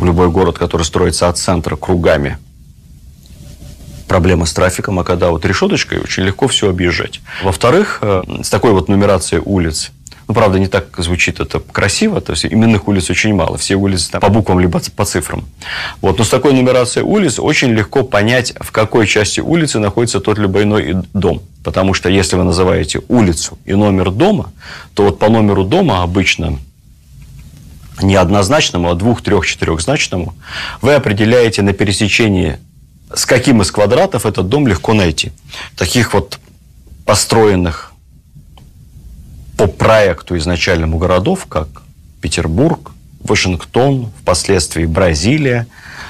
Любой 0.01 0.31
город, 0.31 0.59
который 0.59 0.83
строится 0.83 1.29
от 1.29 1.39
центра 1.39 1.77
кругами, 1.77 2.39
проблема 4.09 4.47
с 4.47 4.53
трафиком, 4.53 4.99
а 4.99 5.05
когда 5.05 5.31
вот 5.31 5.45
решеточкой 5.45 6.01
очень 6.01 6.25
легко 6.25 6.49
все 6.49 6.69
объезжать. 6.69 7.21
Во-вторых, 7.43 7.99
э, 8.03 8.23
с 8.43 8.51
такой 8.51 8.73
вот 8.73 8.89
нумерацией 8.89 9.43
улиц 9.45 9.93
ну, 10.29 10.35
правда, 10.35 10.59
не 10.59 10.67
так 10.67 10.87
звучит 10.99 11.41
это 11.41 11.61
красиво, 11.61 12.21
то 12.21 12.33
есть 12.33 12.47
именных 12.47 12.89
улиц 12.89 13.11
очень 13.11 13.35
мало, 13.35 13.59
все 13.59 13.75
улицы 13.75 14.11
там, 14.11 14.21
по 14.21 14.29
буквам 14.29 14.61
либо 14.61 14.81
по 14.97 15.05
цифрам. 15.05 15.45
Вот. 16.01 16.19
Но 16.19 16.25
с 16.25 16.29
такой 16.29 16.53
нумерацией 16.53 17.05
улиц 17.05 17.39
очень 17.39 17.71
легко 17.73 18.03
понять, 18.03 18.55
в 18.61 18.71
какой 18.71 19.07
части 19.07 19.41
улицы 19.41 19.79
находится 19.79 20.21
тот 20.21 20.39
либо 20.39 20.63
иной 20.63 21.03
дом. 21.13 21.43
Потому 21.65 21.93
что 21.93 22.09
если 22.09 22.37
вы 22.37 22.45
называете 22.45 23.03
улицу 23.09 23.59
и 23.65 23.75
номер 23.75 24.11
дома, 24.11 24.53
то 24.95 25.05
вот 25.05 25.19
по 25.19 25.29
номеру 25.29 25.65
дома 25.65 26.03
обычно 26.03 26.59
не 28.03 28.17
однозначному, 28.17 28.91
а 28.91 28.95
двух, 28.95 29.23
трех, 29.23 29.47
четырехзначному, 29.47 30.35
вы 30.81 30.95
определяете 30.95 31.63
на 31.63 31.73
пересечении, 31.73 32.59
с 33.15 33.27
каким 33.27 33.63
из 33.63 33.71
квадратов 33.71 34.27
этот 34.27 34.49
дом 34.49 34.67
легко 34.67 34.95
найти. 34.95 35.33
Таких 35.77 36.15
вот 36.15 36.39
построенных 37.05 37.93
по 39.57 39.67
проекту 39.67 40.37
изначальному 40.37 40.99
городов, 40.99 41.47
как 41.47 41.69
Петербург, 42.21 42.93
Вашингтон, 43.21 44.11
впоследствии 44.21 44.87
Бразилия, 44.87 45.67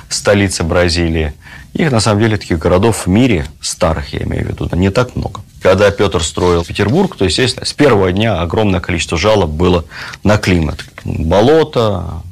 столица 0.09 0.65
Бразилии. 0.65 1.35
Их, 1.75 1.91
на 1.91 2.01
самом 2.01 2.21
деле, 2.21 2.37
таких 2.37 2.59
городов 2.59 3.07
в 3.07 3.09
мире, 3.09 3.47
старых 3.61 4.13
я 4.13 4.23
имею 4.23 4.45
в 4.45 4.49
виду, 4.49 4.69
не 4.77 4.91
так 4.91 5.17
много. 5.17 5.41
Когда 5.63 5.93
Петр 5.93 6.23
строил 6.25 6.65
Петербург, 6.65 7.17
то, 7.17 7.25
естественно, 7.25 7.65
с 7.65 7.73
первого 7.73 8.11
дня 8.11 8.41
огромное 8.41 8.81
количество 8.81 9.17
жалоб 9.17 9.51
было 9.51 9.85
на 10.25 10.37
климат. 10.37 10.85
Болото, 11.05 12.23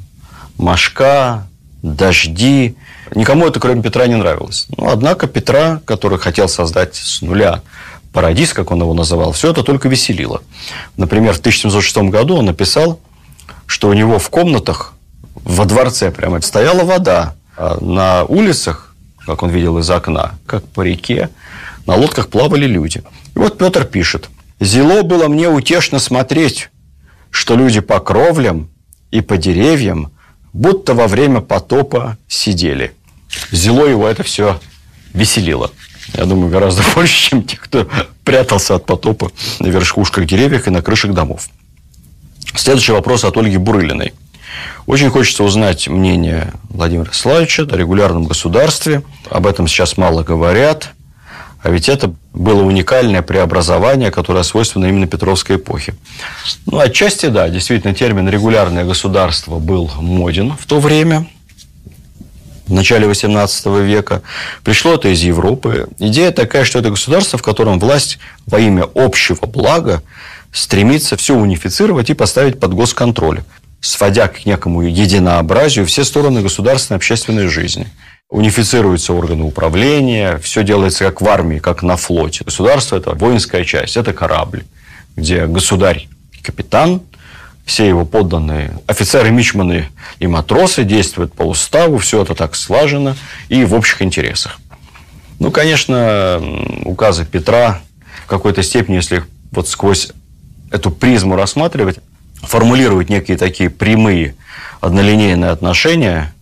мошка, 0.58 1.46
дожди. 1.82 2.74
Никому 3.14 3.46
это, 3.46 3.60
кроме 3.60 3.82
Петра, 3.82 4.06
не 4.08 4.16
нравилось. 4.16 4.66
Но, 4.76 4.90
однако, 4.90 5.28
Петра, 5.28 5.80
который 5.84 6.18
хотел 6.18 6.48
создать 6.48 6.96
с 6.96 7.22
нуля 7.22 7.62
парадис, 8.12 8.52
как 8.52 8.72
он 8.72 8.80
его 8.80 8.94
называл, 8.94 9.30
все 9.30 9.52
это 9.52 9.62
только 9.62 9.88
веселило. 9.88 10.42
Например, 10.96 11.32
в 11.32 11.38
1706 11.38 12.10
году 12.10 12.36
он 12.36 12.46
написал, 12.46 12.98
что 13.66 13.88
у 13.88 13.92
него 13.92 14.18
в 14.18 14.28
комнатах 14.30 14.94
во 15.36 15.64
дворце 15.64 16.10
прямо 16.10 16.40
стояла 16.40 16.82
вода, 16.82 17.34
а 17.56 17.78
на 17.80 18.24
улицах, 18.24 18.94
как 19.24 19.44
он 19.44 19.50
видел 19.50 19.78
из 19.78 19.88
окна, 19.88 20.32
как 20.46 20.64
по 20.66 20.82
реке, 20.82 21.30
на 21.86 21.96
лодках 21.96 22.28
плавали 22.28 22.66
люди. 22.66 23.02
И 23.34 23.38
вот 23.38 23.58
Петр 23.58 23.84
пишет. 23.84 24.28
«Зело 24.60 25.02
было 25.02 25.28
мне 25.28 25.48
утешно 25.48 25.98
смотреть, 25.98 26.70
что 27.30 27.56
люди 27.56 27.80
по 27.80 28.00
кровлям 28.00 28.68
и 29.10 29.20
по 29.20 29.36
деревьям 29.36 30.12
будто 30.52 30.94
во 30.94 31.06
время 31.06 31.40
потопа 31.40 32.18
сидели». 32.28 32.92
Зело 33.52 33.86
его 33.86 34.08
это 34.08 34.22
все 34.22 34.60
веселило 35.14 35.70
я 36.14 36.24
думаю, 36.24 36.50
гораздо 36.50 36.82
больше, 36.94 37.30
чем 37.30 37.42
те, 37.42 37.56
кто 37.56 37.88
прятался 38.24 38.76
от 38.76 38.86
потопа 38.86 39.30
на 39.58 39.66
верхушках 39.66 40.26
деревьев 40.26 40.66
и 40.66 40.70
на 40.70 40.82
крышах 40.82 41.14
домов. 41.14 41.48
Следующий 42.54 42.92
вопрос 42.92 43.24
от 43.24 43.36
Ольги 43.36 43.56
Бурылиной. 43.56 44.12
Очень 44.86 45.10
хочется 45.10 45.44
узнать 45.44 45.88
мнение 45.88 46.52
Владимира 46.68 47.12
Славича 47.12 47.62
о 47.62 47.76
регулярном 47.76 48.24
государстве. 48.24 49.02
Об 49.30 49.46
этом 49.46 49.68
сейчас 49.68 49.96
мало 49.96 50.24
говорят. 50.24 50.92
А 51.62 51.70
ведь 51.70 51.88
это 51.88 52.14
было 52.32 52.62
уникальное 52.62 53.22
преобразование, 53.22 54.10
которое 54.10 54.44
свойственно 54.44 54.86
именно 54.86 55.06
Петровской 55.06 55.56
эпохе. 55.56 55.94
Ну, 56.66 56.78
отчасти, 56.78 57.26
да, 57.26 57.48
действительно, 57.48 57.94
термин 57.94 58.28
«регулярное 58.28 58.84
государство» 58.84 59.58
был 59.58 59.90
моден 60.00 60.56
в 60.56 60.66
то 60.66 60.80
время– 60.80 61.26
в 62.70 62.72
начале 62.72 63.08
XVIII 63.08 63.84
века. 63.84 64.22
Пришло 64.62 64.94
это 64.94 65.08
из 65.08 65.20
Европы. 65.22 65.88
Идея 65.98 66.30
такая, 66.30 66.64
что 66.64 66.78
это 66.78 66.90
государство, 66.90 67.38
в 67.38 67.42
котором 67.42 67.80
власть 67.80 68.18
во 68.46 68.60
имя 68.60 68.86
общего 68.94 69.44
блага 69.46 70.02
стремится 70.52 71.16
все 71.16 71.34
унифицировать 71.34 72.10
и 72.10 72.14
поставить 72.14 72.58
под 72.58 72.74
госконтроль. 72.74 73.42
сводя 73.82 74.28
к 74.28 74.44
некому 74.44 74.82
единообразию 74.82 75.86
все 75.86 76.04
стороны 76.04 76.42
государственной 76.42 76.98
общественной 76.98 77.46
жизни. 77.46 77.88
Унифицируются 78.30 79.12
органы 79.12 79.42
управления, 79.42 80.38
все 80.38 80.62
делается 80.62 81.04
как 81.04 81.20
в 81.20 81.28
армии, 81.28 81.58
как 81.58 81.82
на 81.82 81.96
флоте. 81.96 82.44
Государство– 82.44 82.96
это 82.96 83.12
воинская 83.12 83.64
часть, 83.64 83.96
это 83.96 84.12
корабль, 84.12 84.64
где 85.16 85.46
государь– 85.46 86.08
капитан, 86.42 87.02
все 87.64 87.88
его 87.88 88.04
подданные 88.04 88.78
офицеры, 88.86 89.30
мичманы 89.32 89.88
и 90.20 90.28
матросы 90.28 90.84
действуют 90.84 91.34
по 91.34 91.42
уставу, 91.42 91.98
все 91.98 92.22
это 92.22 92.36
так 92.36 92.54
слажено 92.54 93.16
и 93.48 93.64
в 93.64 93.74
общих 93.74 94.00
интересах. 94.00 94.60
Ну, 95.40 95.50
конечно, 95.50 96.40
указы 96.84 97.24
Петра 97.24 97.80
в 98.24 98.26
какой-то 98.28 98.62
степени, 98.62 98.96
если 98.96 99.24
вот 99.50 99.68
сквозь 99.68 100.12
эту 100.70 100.92
призму 100.92 101.34
рассматривать, 101.34 101.98
формулируют 102.42 103.08
некие 103.08 103.36
такие 103.36 103.70
прямые 103.70 104.36
однолинейные 104.80 105.50
отношения 105.50 106.32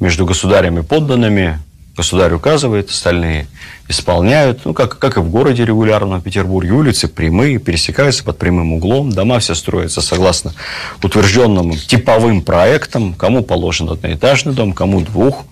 между 0.00 0.26
государем 0.26 0.78
и 0.78 0.82
подданными. 0.82 1.58
Государь 1.96 2.32
указывает, 2.32 2.90
остальные 2.90 3.48
исполняют. 3.88 4.64
Ну, 4.64 4.72
как, 4.72 5.00
как 5.00 5.16
и 5.16 5.20
в 5.20 5.30
городе 5.30 5.64
регулярно, 5.64 6.18
в 6.18 6.22
Петербурге, 6.22 6.70
улицы 6.70 7.08
прямые, 7.08 7.58
пересекаются 7.58 8.22
под 8.22 8.38
прямым 8.38 8.74
углом, 8.74 9.10
дома 9.10 9.40
все 9.40 9.56
строятся 9.56 10.00
согласно 10.00 10.54
утвержденным 11.02 11.72
типовым 11.76 12.42
проектам, 12.42 13.14
кому 13.14 13.42
положен 13.42 13.90
одноэтажный 13.90 14.54
дом, 14.54 14.74
кому 14.74 15.00
двух, 15.00 15.44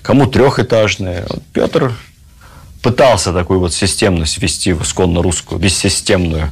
кому 0.00 0.26
трехэтажный. 0.26 1.24
Вот 1.28 1.42
Петр 1.52 1.92
пытался 2.80 3.34
такую 3.34 3.60
вот 3.60 3.74
системность 3.74 4.38
ввести 4.38 4.72
в 4.72 4.82
исконно 4.82 5.22
русскую, 5.22 5.60
бессистемную, 5.60 6.50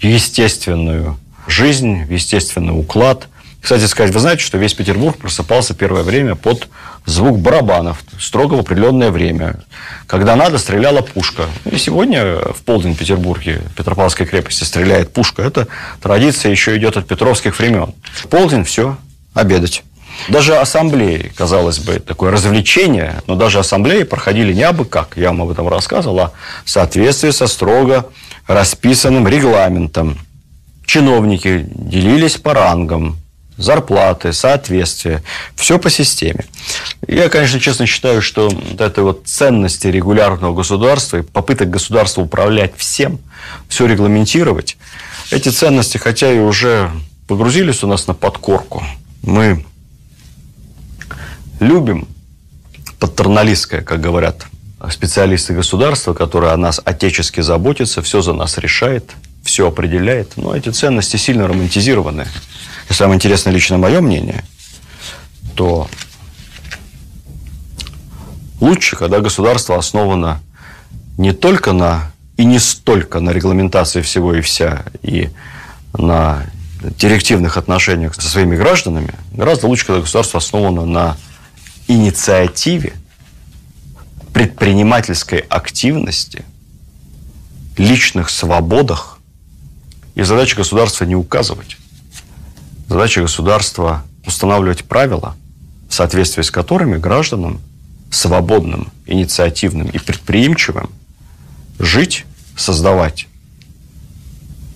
естественную 0.00 1.18
жизнь, 1.46 2.06
естественный 2.08 2.78
уклад. 2.78 3.28
Кстати 3.62 3.84
сказать, 3.84 4.12
вы 4.12 4.20
знаете, 4.20 4.42
что 4.42 4.58
весь 4.58 4.74
Петербург 4.74 5.18
просыпался 5.18 5.74
первое 5.74 6.02
время 6.02 6.34
под 6.34 6.68
звук 7.04 7.38
барабанов, 7.38 8.02
строго 8.18 8.54
в 8.54 8.60
определенное 8.60 9.10
время. 9.10 9.60
Когда 10.06 10.34
надо, 10.34 10.58
стреляла 10.58 11.02
пушка. 11.02 11.44
И 11.70 11.76
сегодня 11.76 12.36
в 12.36 12.62
полдень 12.64 12.94
в 12.94 12.98
Петербурге, 12.98 13.62
Петропавловской 13.76 14.26
крепости, 14.26 14.64
стреляет 14.64 15.12
пушка. 15.12 15.42
Это 15.42 15.68
традиция 16.02 16.50
еще 16.50 16.76
идет 16.76 16.96
от 16.96 17.06
петровских 17.06 17.58
времен. 17.58 17.94
В 18.12 18.28
полдень 18.28 18.64
все, 18.64 18.96
обедать. 19.34 19.84
Даже 20.28 20.56
ассамблеи, 20.56 21.32
казалось 21.34 21.78
бы, 21.78 21.98
такое 21.98 22.30
развлечение, 22.30 23.22
но 23.26 23.36
даже 23.36 23.58
ассамблеи 23.58 24.02
проходили 24.02 24.52
не 24.52 24.62
абы 24.62 24.84
как, 24.84 25.16
я 25.16 25.28
вам 25.28 25.42
об 25.42 25.50
этом 25.50 25.68
рассказывал, 25.68 26.20
а 26.20 26.32
в 26.64 26.70
соответствии 26.70 27.30
со 27.30 27.46
строго 27.46 28.06
расписанным 28.46 29.26
регламентом. 29.26 30.18
Чиновники 30.84 31.66
делились 31.70 32.36
по 32.36 32.52
рангам, 32.52 33.16
зарплаты, 33.60 34.32
соответствие, 34.32 35.22
все 35.54 35.78
по 35.78 35.90
системе. 35.90 36.44
Я, 37.06 37.28
конечно, 37.28 37.60
честно 37.60 37.86
считаю, 37.86 38.22
что 38.22 38.48
вот 38.48 38.80
этой 38.80 39.04
вот 39.04 39.22
ценности 39.26 39.86
регулярного 39.86 40.54
государства 40.54 41.18
и 41.18 41.22
попыток 41.22 41.70
государства 41.70 42.22
управлять 42.22 42.72
всем, 42.76 43.18
все 43.68 43.86
регламентировать, 43.86 44.76
эти 45.30 45.48
ценности, 45.50 45.98
хотя 45.98 46.32
и 46.32 46.38
уже 46.38 46.90
погрузились 47.28 47.84
у 47.84 47.86
нас 47.86 48.06
на 48.06 48.14
подкорку, 48.14 48.82
мы 49.22 49.64
любим 51.60 52.08
патерналистское, 52.98 53.82
как 53.82 54.00
говорят 54.00 54.46
специалисты 54.88 55.52
государства, 55.52 56.14
которые 56.14 56.52
о 56.52 56.56
нас 56.56 56.80
отечески 56.82 57.40
заботятся, 57.40 58.00
все 58.02 58.22
за 58.22 58.32
нас 58.32 58.56
решает, 58.56 59.12
все 59.44 59.68
определяет. 59.68 60.36
Но 60.36 60.54
эти 60.54 60.70
ценности 60.70 61.16
сильно 61.16 61.46
романтизированы. 61.46 62.26
Если 62.90 63.04
вам 63.04 63.14
интересно 63.14 63.50
лично 63.50 63.78
мое 63.78 64.00
мнение, 64.00 64.44
то 65.54 65.88
лучше, 68.60 68.96
когда 68.96 69.20
государство 69.20 69.78
основано 69.78 70.42
не 71.16 71.32
только 71.32 71.72
на 71.72 72.10
и 72.36 72.44
не 72.44 72.58
столько 72.58 73.20
на 73.20 73.30
регламентации 73.30 74.02
всего 74.02 74.34
и 74.34 74.40
вся, 74.40 74.84
и 75.02 75.30
на 75.92 76.46
директивных 76.82 77.56
отношениях 77.56 78.14
со 78.14 78.28
своими 78.28 78.56
гражданами, 78.56 79.14
гораздо 79.32 79.68
лучше, 79.68 79.86
когда 79.86 80.00
государство 80.00 80.38
основано 80.38 80.84
на 80.84 81.16
инициативе, 81.86 82.94
предпринимательской 84.32 85.40
активности, 85.40 86.44
личных 87.76 88.30
свободах. 88.30 89.18
И 90.16 90.22
задача 90.22 90.56
государства 90.56 91.04
не 91.04 91.14
указывать. 91.14 91.76
Задача 92.90 93.20
государства 93.20 94.02
устанавливать 94.26 94.82
правила, 94.82 95.36
в 95.88 95.94
соответствии 95.94 96.42
с 96.42 96.50
которыми 96.50 96.98
гражданам 96.98 97.60
свободным, 98.10 98.90
инициативным 99.06 99.86
и 99.86 99.98
предприимчивым 99.98 100.90
жить, 101.78 102.26
создавать 102.56 103.28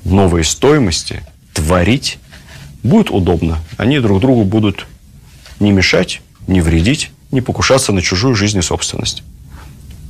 новые 0.05 0.45
стоимости, 0.45 1.25
творить 1.55 2.21
будет 2.85 3.11
удобно. 3.11 3.59
Они 3.79 3.99
друг 3.99 4.21
другу 4.21 4.45
будут 4.45 4.87
не 5.59 5.73
мешать, 5.73 6.23
не 6.47 6.61
вредить, 6.61 7.11
не 7.33 7.41
покушаться 7.41 7.91
на 7.91 8.01
чужую 8.01 8.37
жизнь 8.37 8.59
и 8.59 8.63
собственность. 8.63 9.25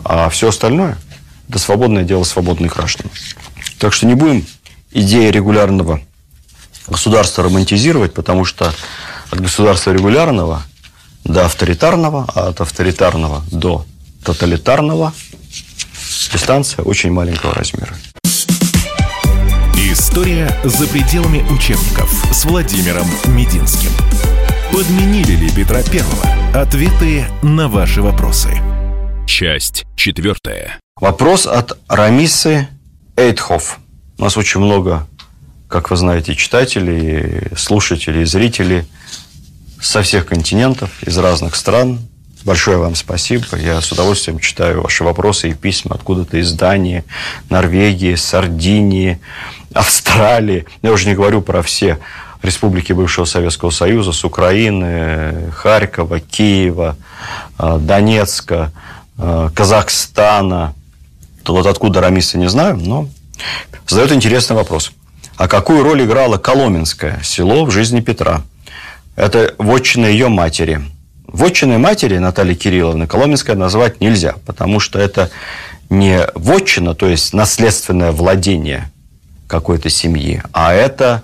А 0.05 0.29
все 0.29 0.51
остальное– 0.51 0.99
это 1.49 1.59
свободное 1.59 2.05
дело 2.05 2.25
свободных 2.25 2.75
граждан. 2.75 3.11
Так 3.79 3.95
что 3.95 4.05
не 4.05 4.15
будем 4.15 4.45
идеи 4.93 5.31
регулярного 5.31 6.03
государства 6.89 7.45
романтизировать, 7.45 8.15
потому 8.15 8.45
что 8.45 8.73
от 9.31 9.41
государства 9.41 9.93
регулярного 9.93 10.63
до 11.25 11.47
авторитарного, 11.47 12.27
а 12.35 12.49
от 12.49 12.61
авторитарного 12.61 13.43
до 13.51 13.85
тоталитарного 14.25 15.13
дистанция 16.33 16.85
очень 16.85 17.13
маленького 17.13 17.55
размера. 17.55 17.95
История 19.77 20.57
за 20.65 20.87
пределами 20.89 21.43
учебников 21.51 22.11
с 22.33 22.45
Владимиром 22.45 23.07
Мединским. 23.27 23.91
Подменили 24.73 25.37
ли 25.37 25.51
Петра 25.51 25.83
Первого? 25.83 26.25
Ответы 26.55 27.27
на 27.43 27.69
ваши 27.69 28.03
вопросы. 28.03 28.59
Часть 29.27 29.85
четвертая. 29.95 30.81
Вопрос 31.01 31.47
от 31.47 31.79
Рамисы 31.89 32.69
Эйтхоф. 33.17 33.79
У 34.19 34.23
нас 34.23 34.37
очень 34.37 34.61
много, 34.61 35.07
как 35.69 35.91
вы 35.91 35.97
знаете, 35.97 36.35
читателей, 36.35 37.49
слушателей, 37.57 38.25
зрителей 38.25 38.85
со 39.81 40.03
всех 40.03 40.27
континентов, 40.27 40.91
из 41.03 41.17
разных 41.19 41.57
стран. 41.57 42.01
Большое 42.45 42.77
вам 42.77 42.95
спасибо. 42.95 43.45
Я 43.57 43.81
с 43.81 43.91
удовольствием 43.91 44.39
читаю 44.39 44.83
ваши 44.83 45.03
вопросы 45.03 45.51
и 45.51 45.55
письма 45.55 45.95
откуда-то 45.95 46.37
из 46.37 46.53
Дании, 46.53 47.05
Норвегии, 47.49 48.15
Сардинии, 48.17 49.19
Австралии. 49.73 50.67
Я 50.83 50.93
уже 50.93 51.09
не 51.09 51.15
говорю 51.15 51.41
про 51.41 51.63
все 51.63 51.99
республики 52.43 52.93
бывшего 52.93 53.25
Советского 53.25 53.71
Союза, 53.71 54.13
с 54.13 54.25
Украины, 54.25 55.51
Харькова, 55.53 56.21
Киева, 56.21 56.97
э, 57.59 57.79
Донецка, 57.81 58.73
э, 59.17 59.51
Казахстана. 59.55 60.75
Вот 61.47 61.67
откуда 61.67 62.03
Рамиса 62.03 62.37
не 62.37 62.49
знаю, 62.49 62.77
но 62.77 63.09
задает 63.87 64.13
интересный 64.13 64.57
вопрос. 64.57 64.93
А 65.37 65.49
какую 65.49 65.83
роль 65.83 66.05
играло 66.05 66.39
Коломенское 66.39 67.21
село 67.23 67.65
в 67.65 67.71
жизни 67.71 68.01
Петра? 68.01 68.43
Это 69.17 69.55
вотчина 69.59 70.07
ее 70.07 70.29
матери. 70.29 70.81
Вотчиной 71.27 71.79
матери 71.79 72.19
Натальи 72.19 72.55
Кирилловны 72.55 73.07
Коломенское 73.07 73.57
назвать 73.57 74.01
нельзя, 74.01 74.37
потому 74.47 74.79
что 74.79 74.99
это 74.99 75.31
не 75.91 76.27
вотчина, 76.35 76.95
то 76.95 77.07
есть 77.07 77.33
наследственное 77.33 78.13
владение 78.13 78.91
какой-то 79.49 79.91
семьи, 79.91 80.43
а 80.53 80.73
это 80.73 81.23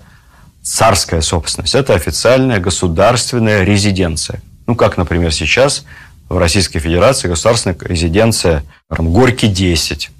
царская 0.62 1.20
собственность. 1.20 1.75
Это 1.75 1.94
официальная 1.94 2.59
государственная 2.59 3.62
резиденция. 3.62 4.42
Ну, 4.66 4.75
как, 4.75 4.96
например, 4.96 5.33
сейчас 5.33 5.85
в 6.29 6.37
Российской 6.38 6.81
Федерации 6.81 7.29
государственная 7.29 7.77
резиденция 7.81 8.64
Горький 8.88 9.49
10, 9.49 10.11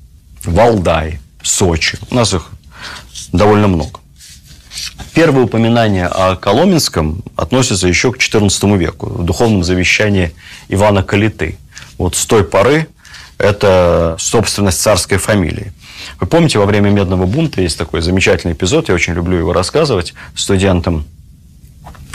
Валдай, 0.45 1.21
Сочи. 1.43 1.99
У 2.11 2.15
нас 2.15 2.33
их 2.33 2.51
довольно 3.33 3.69
много. 3.69 4.01
Первое 5.15 5.45
упоминание 5.45 6.07
о 6.07 6.37
Коломенском 6.37 7.23
относится 7.37 7.89
еще 7.89 8.13
к 8.13 8.19
XIV 8.19 8.77
веку, 8.77 9.07
в 9.07 9.25
духовном 9.25 9.65
завещании 9.65 10.33
Ивана 10.69 11.03
Калиты. 11.03 11.59
Вот 11.99 12.15
с 12.15 12.25
той 12.27 12.45
поры 12.45 12.87
это 13.39 14.17
собственность 14.19 14.81
царской 14.81 15.19
фамилии. 15.19 15.73
Вы 16.21 16.27
помните, 16.27 16.59
во 16.59 16.67
время 16.67 16.91
Медного 16.91 17.27
бунта 17.27 17.63
есть 17.63 17.79
такой 17.79 18.01
замечательный 18.03 18.53
эпизод, 18.53 18.89
я 18.89 18.95
очень 18.95 19.15
люблю 19.15 19.39
его 19.39 19.53
рассказывать 19.53 20.15
студентам, 20.35 21.05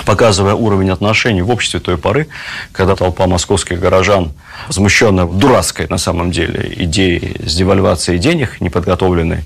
показывая 0.06 0.54
уровень 0.54 0.92
отношений 0.92 1.42
в 1.42 1.50
обществе 1.50 1.80
той 1.80 1.98
поры, 1.98 2.28
когда 2.72 2.96
толпа 2.96 3.28
московских 3.28 3.80
горожан, 3.80 4.34
возмущенная 4.68 5.26
дурацкой 5.26 5.88
на 5.90 5.98
самом 5.98 6.32
деле 6.32 6.74
идеей 6.84 7.36
с 7.46 7.56
девальвацией 7.56 8.20
денег, 8.20 8.62
неподготовленной, 8.62 9.44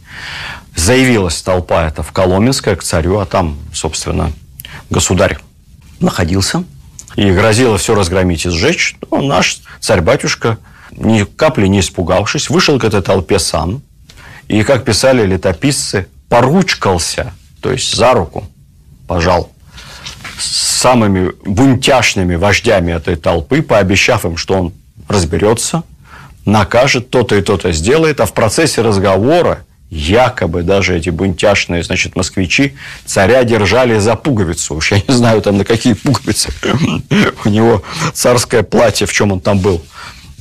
заявилась 0.75 1.41
толпа 1.41 1.87
это 1.87 2.03
в 2.03 2.11
Коломенское 2.11 2.75
к 2.75 2.83
царю, 2.83 3.19
а 3.19 3.25
там, 3.25 3.57
собственно, 3.73 4.31
государь 4.89 5.37
находился, 5.99 6.63
и 7.15 7.31
грозило 7.31 7.77
все 7.77 7.95
разгромить 7.95 8.45
и 8.45 8.49
сжечь, 8.49 8.95
то 9.09 9.21
наш 9.21 9.61
царь-батюшка, 9.79 10.57
ни 10.91 11.23
капли 11.23 11.67
не 11.67 11.81
испугавшись, 11.81 12.49
вышел 12.49 12.79
к 12.79 12.83
этой 12.83 13.01
толпе 13.01 13.39
сам, 13.39 13.81
и, 14.47 14.63
как 14.63 14.85
писали 14.85 15.25
летописцы, 15.25 16.07
поручкался, 16.29 17.33
то 17.61 17.71
есть 17.71 17.95
за 17.95 18.13
руку 18.13 18.47
пожал 19.07 19.51
с 20.39 20.79
самыми 20.79 21.31
бунтяшными 21.45 22.35
вождями 22.35 22.93
этой 22.93 23.15
толпы, 23.15 23.61
пообещав 23.61 24.25
им, 24.25 24.37
что 24.37 24.55
он 24.55 24.73
разберется, 25.07 25.83
накажет, 26.45 27.09
то-то 27.09 27.35
и 27.35 27.41
то-то 27.41 27.71
сделает, 27.71 28.21
а 28.21 28.25
в 28.25 28.33
процессе 28.33 28.81
разговора 28.81 29.65
якобы 29.89 30.63
даже 30.63 30.95
эти 30.95 31.09
бунтяшные, 31.09 31.83
значит, 31.83 32.15
москвичи 32.15 32.75
царя 33.05 33.43
держали 33.43 33.97
за 33.99 34.15
пуговицу. 34.15 34.75
Уж 34.75 34.91
я 34.91 35.01
не 35.07 35.13
знаю, 35.13 35.41
там 35.41 35.57
на 35.57 35.65
какие 35.65 35.93
пуговицы. 35.93 36.49
У 37.45 37.49
него 37.49 37.83
царское 38.13 38.63
платье, 38.63 39.07
в 39.07 39.13
чем 39.13 39.31
он 39.31 39.39
там 39.39 39.59
был, 39.59 39.83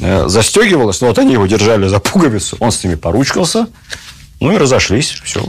э, 0.01 0.29
застегивалось, 0.29 1.01
но 1.01 1.09
вот 1.09 1.19
они 1.19 1.33
его 1.33 1.47
держали 1.47 1.89
за 1.89 1.99
пуговицу. 1.99 2.57
Он 2.61 2.71
с 2.71 2.85
ними 2.85 2.97
поручкался, 2.97 3.69
ну 4.41 4.53
и 4.53 4.59
разошлись. 4.59 5.21
Все. 5.25 5.43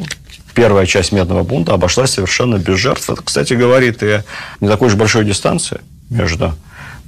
Первая 0.53 0.85
часть 0.85 1.11
медного 1.11 1.43
бунта 1.43 1.73
обошлась 1.73 2.11
совершенно 2.11 2.57
без 2.57 2.79
жертв. 2.79 3.09
Это, 3.09 3.21
кстати, 3.21 3.53
говорит 3.53 4.01
и 4.01 4.23
не 4.61 4.67
такой 4.67 4.87
уж 4.87 4.95
большой 4.95 5.25
дистанции 5.25 5.81
между 6.09 6.55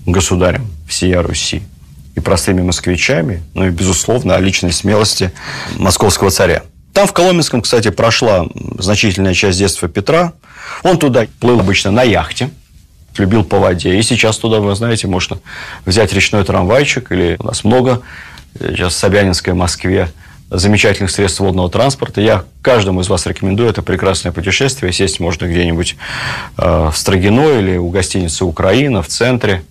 государем 0.05 0.67
всея 0.87 1.21
Руси 1.21 1.63
и 2.15 2.19
простыми 2.19 2.61
москвичами, 2.61 3.41
ну 3.53 3.67
и, 3.67 3.69
безусловно, 3.69 4.35
о 4.35 4.39
личной 4.39 4.73
смелости 4.73 5.31
московского 5.77 6.29
царя. 6.29 6.63
Там 6.93 7.07
в 7.07 7.13
Коломенском, 7.13 7.61
кстати, 7.61 7.89
прошла 7.89 8.47
значительная 8.77 9.33
часть 9.33 9.57
детства 9.57 9.87
Петра. 9.87 10.33
Он 10.83 10.97
туда 10.97 11.25
плыл 11.39 11.59
обычно 11.59 11.91
на 11.91 12.03
яхте, 12.03 12.49
любил 13.17 13.43
по 13.43 13.59
воде. 13.59 13.97
И 13.97 14.01
сейчас 14.03 14.37
туда, 14.37 14.59
вы 14.59 14.75
знаете, 14.75 15.07
можно 15.07 15.39
взять 15.85 16.13
речной 16.13 16.43
трамвайчик, 16.43 17.11
или 17.11 17.37
у 17.39 17.43
нас 17.43 17.63
много 17.63 18.01
сейчас 18.59 18.93
в 18.93 18.97
Собянинской 18.97 19.53
Москве 19.53 20.09
замечательных 20.49 21.11
средств 21.11 21.39
водного 21.39 21.69
транспорта. 21.69 22.19
Я 22.19 22.43
каждому 22.61 23.01
из 23.01 23.07
вас 23.07 23.25
рекомендую 23.25 23.69
это 23.69 23.81
прекрасное 23.81 24.33
путешествие. 24.33 24.91
Сесть 24.91 25.21
можно 25.21 25.45
где-нибудь 25.45 25.95
э, 26.57 26.89
в 26.91 26.97
Строгино 26.97 27.57
или 27.57 27.77
у 27.77 27.89
гостиницы 27.89 28.43
«Украина» 28.43 29.01
в 29.01 29.07
центре, 29.07 29.63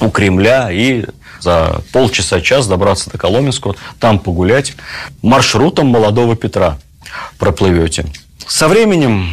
у 0.00 0.08
Кремля 0.08 0.70
и 0.72 1.04
за 1.40 1.82
полчаса-час 1.92 2.66
добраться 2.66 3.10
до 3.10 3.18
Коломенского, 3.18 3.76
там 3.98 4.18
погулять. 4.18 4.74
Маршрутом 5.22 5.88
молодого 5.88 6.36
Петра 6.36 6.78
проплывете. 7.38 8.06
Со 8.46 8.68
временем 8.68 9.28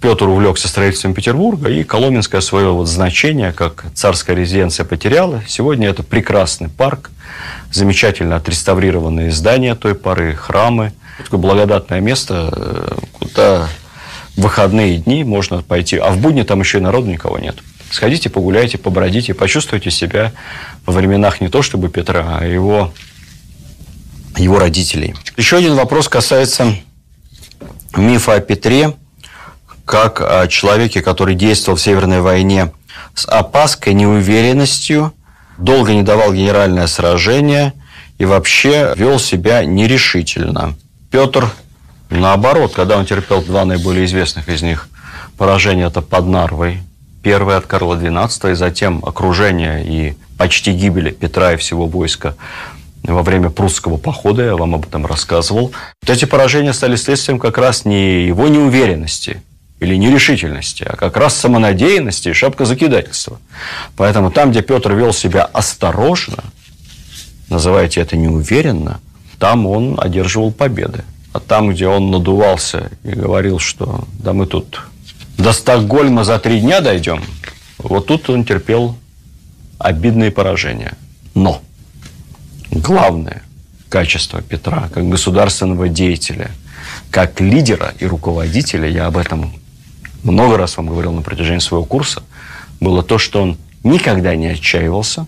Петр 0.00 0.28
увлекся 0.28 0.68
строительством 0.68 1.14
Петербурга, 1.14 1.68
и 1.68 1.82
Коломенское 1.82 2.40
свое 2.40 2.70
вот 2.70 2.88
значение, 2.88 3.52
как 3.52 3.86
царская 3.94 4.36
резиденция, 4.36 4.84
потеряла. 4.84 5.42
Сегодня 5.48 5.88
это 5.88 6.02
прекрасный 6.02 6.68
парк, 6.68 7.10
замечательно 7.70 8.36
отреставрированные 8.36 9.30
здания 9.32 9.74
той 9.74 9.94
поры, 9.94 10.34
храмы. 10.34 10.92
Такое 11.24 11.40
благодатное 11.40 12.00
место, 12.00 12.50
э, 12.52 12.98
куда 13.12 13.68
в 14.36 14.42
выходные 14.42 14.98
дни 14.98 15.24
можно 15.24 15.62
пойти. 15.62 15.98
А 15.98 16.10
в 16.10 16.18
будни 16.18 16.42
там 16.42 16.60
еще 16.60 16.78
и 16.78 16.80
народу 16.80 17.08
никого 17.08 17.38
нет. 17.38 17.56
Сходите, 17.92 18.30
погуляйте, 18.30 18.78
побродите, 18.78 19.34
почувствуйте 19.34 19.90
себя 19.90 20.32
во 20.86 20.94
временах 20.94 21.42
не 21.42 21.48
то 21.48 21.60
чтобы 21.60 21.90
Петра, 21.90 22.38
а 22.40 22.46
его, 22.46 22.90
его 24.38 24.58
родителей. 24.58 25.14
Еще 25.36 25.58
один 25.58 25.74
вопрос 25.74 26.08
касается 26.08 26.74
мифа 27.94 28.36
о 28.36 28.40
Петре, 28.40 28.94
как 29.84 30.22
о 30.22 30.48
человеке, 30.48 31.02
который 31.02 31.34
действовал 31.34 31.76
в 31.76 31.82
Северной 31.82 32.22
войне 32.22 32.72
с 33.14 33.26
опаской, 33.28 33.92
неуверенностью, 33.92 35.12
долго 35.58 35.92
не 35.92 36.02
давал 36.02 36.32
генеральное 36.32 36.86
сражение 36.86 37.74
и 38.16 38.24
вообще 38.24 38.94
вел 38.96 39.18
себя 39.18 39.66
нерешительно. 39.66 40.76
Петр, 41.10 41.50
наоборот, 42.08 42.72
когда 42.74 42.96
он 42.96 43.04
терпел 43.04 43.42
два 43.42 43.66
наиболее 43.66 44.06
известных 44.06 44.48
из 44.48 44.62
них 44.62 44.88
поражения, 45.36 45.88
это 45.88 46.00
под 46.00 46.24
Нарвой 46.26 46.80
Первый 47.22 47.56
от 47.56 47.66
Карла 47.66 47.94
XII, 47.94 48.52
и 48.52 48.54
затем 48.54 49.04
окружение 49.04 49.84
и 49.84 50.14
почти 50.36 50.72
гибели 50.72 51.10
Петра 51.10 51.52
и 51.52 51.56
всего 51.56 51.86
войска 51.86 52.34
во 53.04 53.22
время 53.22 53.50
прусского 53.50 53.96
похода, 53.96 54.44
я 54.44 54.56
вам 54.56 54.74
об 54.74 54.86
этом 54.86 55.06
рассказывал. 55.06 55.72
Вот 56.02 56.10
эти 56.10 56.24
поражения 56.24 56.72
стали 56.72 56.96
следствием 56.96 57.38
как 57.38 57.58
раз 57.58 57.84
не 57.84 58.26
его 58.26 58.48
неуверенности 58.48 59.42
или 59.80 59.96
нерешительности, 59.96 60.84
а 60.84 60.96
как 60.96 61.16
раз 61.16 61.36
самонадеянности 61.36 62.28
и 62.28 62.32
шапкозакидательства. 62.32 63.40
Поэтому 63.96 64.30
там, 64.30 64.50
где 64.50 64.62
Петр 64.62 64.92
вел 64.92 65.12
себя 65.12 65.42
осторожно, 65.44 66.44
называйте 67.48 68.00
это 68.00 68.16
неуверенно, 68.16 69.00
там 69.38 69.66
он 69.66 69.98
одерживал 70.00 70.52
победы. 70.52 71.04
А 71.32 71.40
там, 71.40 71.70
где 71.70 71.88
он 71.88 72.10
надувался 72.10 72.90
и 73.04 73.10
говорил, 73.10 73.58
что 73.58 74.04
да 74.12 74.32
мы 74.32 74.46
тут 74.46 74.82
до 75.38 75.52
Стокгольма 75.52 76.24
за 76.24 76.38
три 76.38 76.60
дня 76.60 76.80
дойдем, 76.80 77.22
вот 77.78 78.06
тут 78.06 78.28
он 78.30 78.44
терпел 78.44 78.96
обидные 79.78 80.30
поражения. 80.30 80.94
Но 81.34 81.62
главное 82.70 83.42
качество 83.88 84.40
Петра 84.40 84.88
как 84.92 85.08
государственного 85.08 85.88
деятеля, 85.88 86.50
как 87.10 87.40
лидера 87.40 87.94
и 87.98 88.06
руководителя, 88.06 88.88
я 88.88 89.06
об 89.06 89.16
этом 89.16 89.52
много 90.22 90.56
раз 90.56 90.76
вам 90.76 90.86
говорил 90.86 91.12
на 91.12 91.22
протяжении 91.22 91.60
своего 91.60 91.84
курса, 91.84 92.22
было 92.80 93.02
то, 93.02 93.18
что 93.18 93.42
он 93.42 93.58
никогда 93.82 94.36
не 94.36 94.46
отчаивался, 94.46 95.26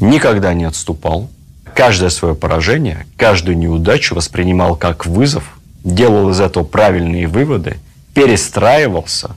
никогда 0.00 0.54
не 0.54 0.64
отступал, 0.64 1.28
каждое 1.74 2.10
свое 2.10 2.34
поражение, 2.34 3.06
каждую 3.16 3.58
неудачу 3.58 4.14
воспринимал 4.14 4.76
как 4.76 5.06
вызов, 5.06 5.58
делал 5.84 6.30
из 6.30 6.40
этого 6.40 6.64
правильные 6.64 7.26
выводы 7.26 7.78
перестраивался, 8.14 9.30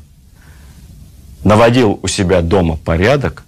наводил 1.43 1.99
у 2.01 2.07
себя 2.07 2.41
дома 2.41 2.77
порядок 2.77 3.43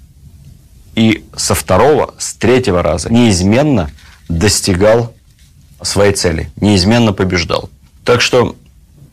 и 0.96 1.26
со 1.36 1.56
второго, 1.56 2.14
с 2.18 2.34
третьего 2.36 2.84
раза 2.84 3.12
неизменно 3.12 3.90
достигал 4.30 5.14
своей 5.82 6.14
цели, 6.14 6.52
неизменно 6.56 7.14
побеждал. 7.14 7.70
Так 8.06 8.22
что 8.22 8.56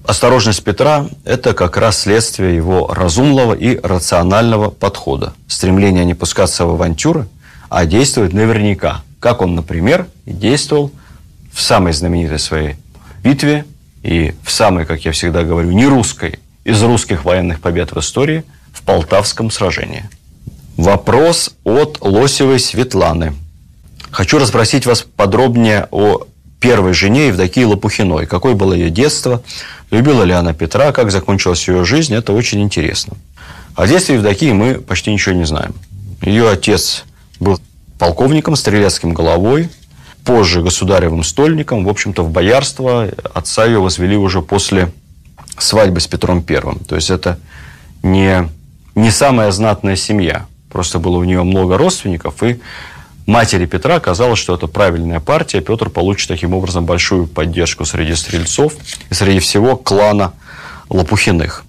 осторожность 0.05 0.63
Петра– 0.63 1.07
это 1.25 1.55
как 1.55 1.77
раз 1.77 2.01
следствие 2.01 2.55
его 2.55 2.89
разумного 2.89 3.55
и 3.55 3.79
рационального 3.79 4.71
подхода. 4.71 5.33
Стремление 5.47 6.05
не 6.05 6.15
пускаться 6.15 6.67
в 6.67 6.71
авантюры, 6.71 7.29
а 7.69 7.87
действовать 7.87 8.33
наверняка, 8.33 9.03
как 9.21 9.43
он, 9.43 9.55
например, 9.55 10.07
действовал 10.27 10.93
в 11.53 11.61
самой 11.61 11.93
знаменитой 11.93 12.39
своей 12.39 12.77
битве 13.23 13.65
и 14.03 14.35
в 14.43 14.51
самой, 14.51 14.87
как 14.87 15.05
я 15.05 15.13
всегда 15.13 15.43
говорю, 15.43 15.71
не 15.71 15.87
русской 15.87 16.39
из 16.65 16.83
русских 16.83 17.25
военных 17.25 17.61
побед 17.61 17.93
в 17.93 17.99
истории 17.99 18.45
в 18.73 18.83
Полтавском 18.83 19.51
сражении. 19.51 20.09
Вопрос 20.77 21.55
от 21.65 21.99
Лосевой 22.01 22.59
Светланы. 22.59 23.35
Хочу 24.11 24.39
расспросить 24.39 24.87
вас 24.87 25.03
подробнее 25.03 25.89
о 25.91 26.27
первой 26.61 26.95
жене 26.95 27.29
Евдокии 27.29 27.65
Лопухиной. 27.65 28.27
Какое 28.27 28.55
было 28.55 28.73
ее 28.73 28.91
детство, 28.91 29.43
любила 29.91 30.23
ли 30.23 30.33
она 30.33 30.53
Петра, 30.53 30.93
как 30.93 31.11
закончилась 31.11 31.67
ее 31.69 31.85
жизнь, 31.85 32.15
это 32.15 32.33
очень 32.33 32.61
интересно. 32.61 33.17
О 33.75 33.87
детстве 33.87 34.17
Евдокии 34.17 34.53
мы 34.53 34.75
почти 34.75 35.13
ничего 35.13 35.35
не 35.35 35.45
знаем. 35.45 35.75
Ее 36.23 36.51
отец 36.51 37.05
был 37.39 37.61
полковником, 37.99 38.57
стрелецким 38.57 39.15
головой, 39.15 39.71
позже 40.25 40.63
государевым 40.63 41.23
стольником, 41.23 41.85
в 41.85 41.89
общем-то, 41.89 42.23
в 42.23 42.31
боярство 42.31 43.09
отца 43.35 43.65
ее 43.65 43.81
возвели 43.81 44.17
уже 44.17 44.43
после 44.43 44.93
свадьбы 45.59 46.01
с 46.01 46.07
Петром 46.07 46.43
Первым. 46.43 46.79
То 46.81 46.97
есть 46.97 47.11
это 47.11 47.39
не, 48.03 48.49
не 48.95 49.11
самая 49.11 49.51
знатная 49.51 49.97
семья. 49.97 50.47
Просто 50.71 50.99
было 50.99 51.17
у 51.17 51.25
нее 51.25 51.43
много 51.43 51.77
родственников, 51.77 52.43
и 52.43 52.61
матери 53.27 53.67
Петра 53.67 53.99
казалось, 53.99 54.39
что 54.39 54.55
это 54.55 54.67
правильная 54.67 55.21
партия. 55.21 55.61
Петр 55.61 55.91
получит 55.91 56.29
таким 56.29 56.55
образом 56.55 56.87
большую 56.87 57.27
поддержку 57.27 57.85
среди 57.85 58.15
стрельцов 58.15 58.75
и 59.11 59.15
среди 59.15 59.41
всего 59.41 59.77
клана 59.77 60.33
Лопухиных. 60.89 61.65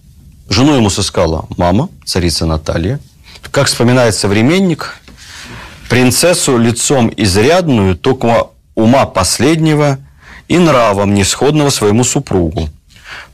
Жену 0.50 0.76
ему 0.76 0.90
сыскала 0.90 1.46
мама, 1.58 1.90
царица 2.06 2.46
Наталья. 2.46 3.00
Как 3.52 3.68
вспоминает 3.68 4.16
современник, 4.16 4.98
принцессу 5.92 6.58
лицом 6.58 7.12
изрядную, 7.18 7.98
только 7.98 8.48
ума 8.76 9.06
последнего 9.06 10.00
и 10.48 10.58
нравом 10.58 11.14
несходного 11.14 11.70
своему 11.70 12.06
супругу. 12.06 12.70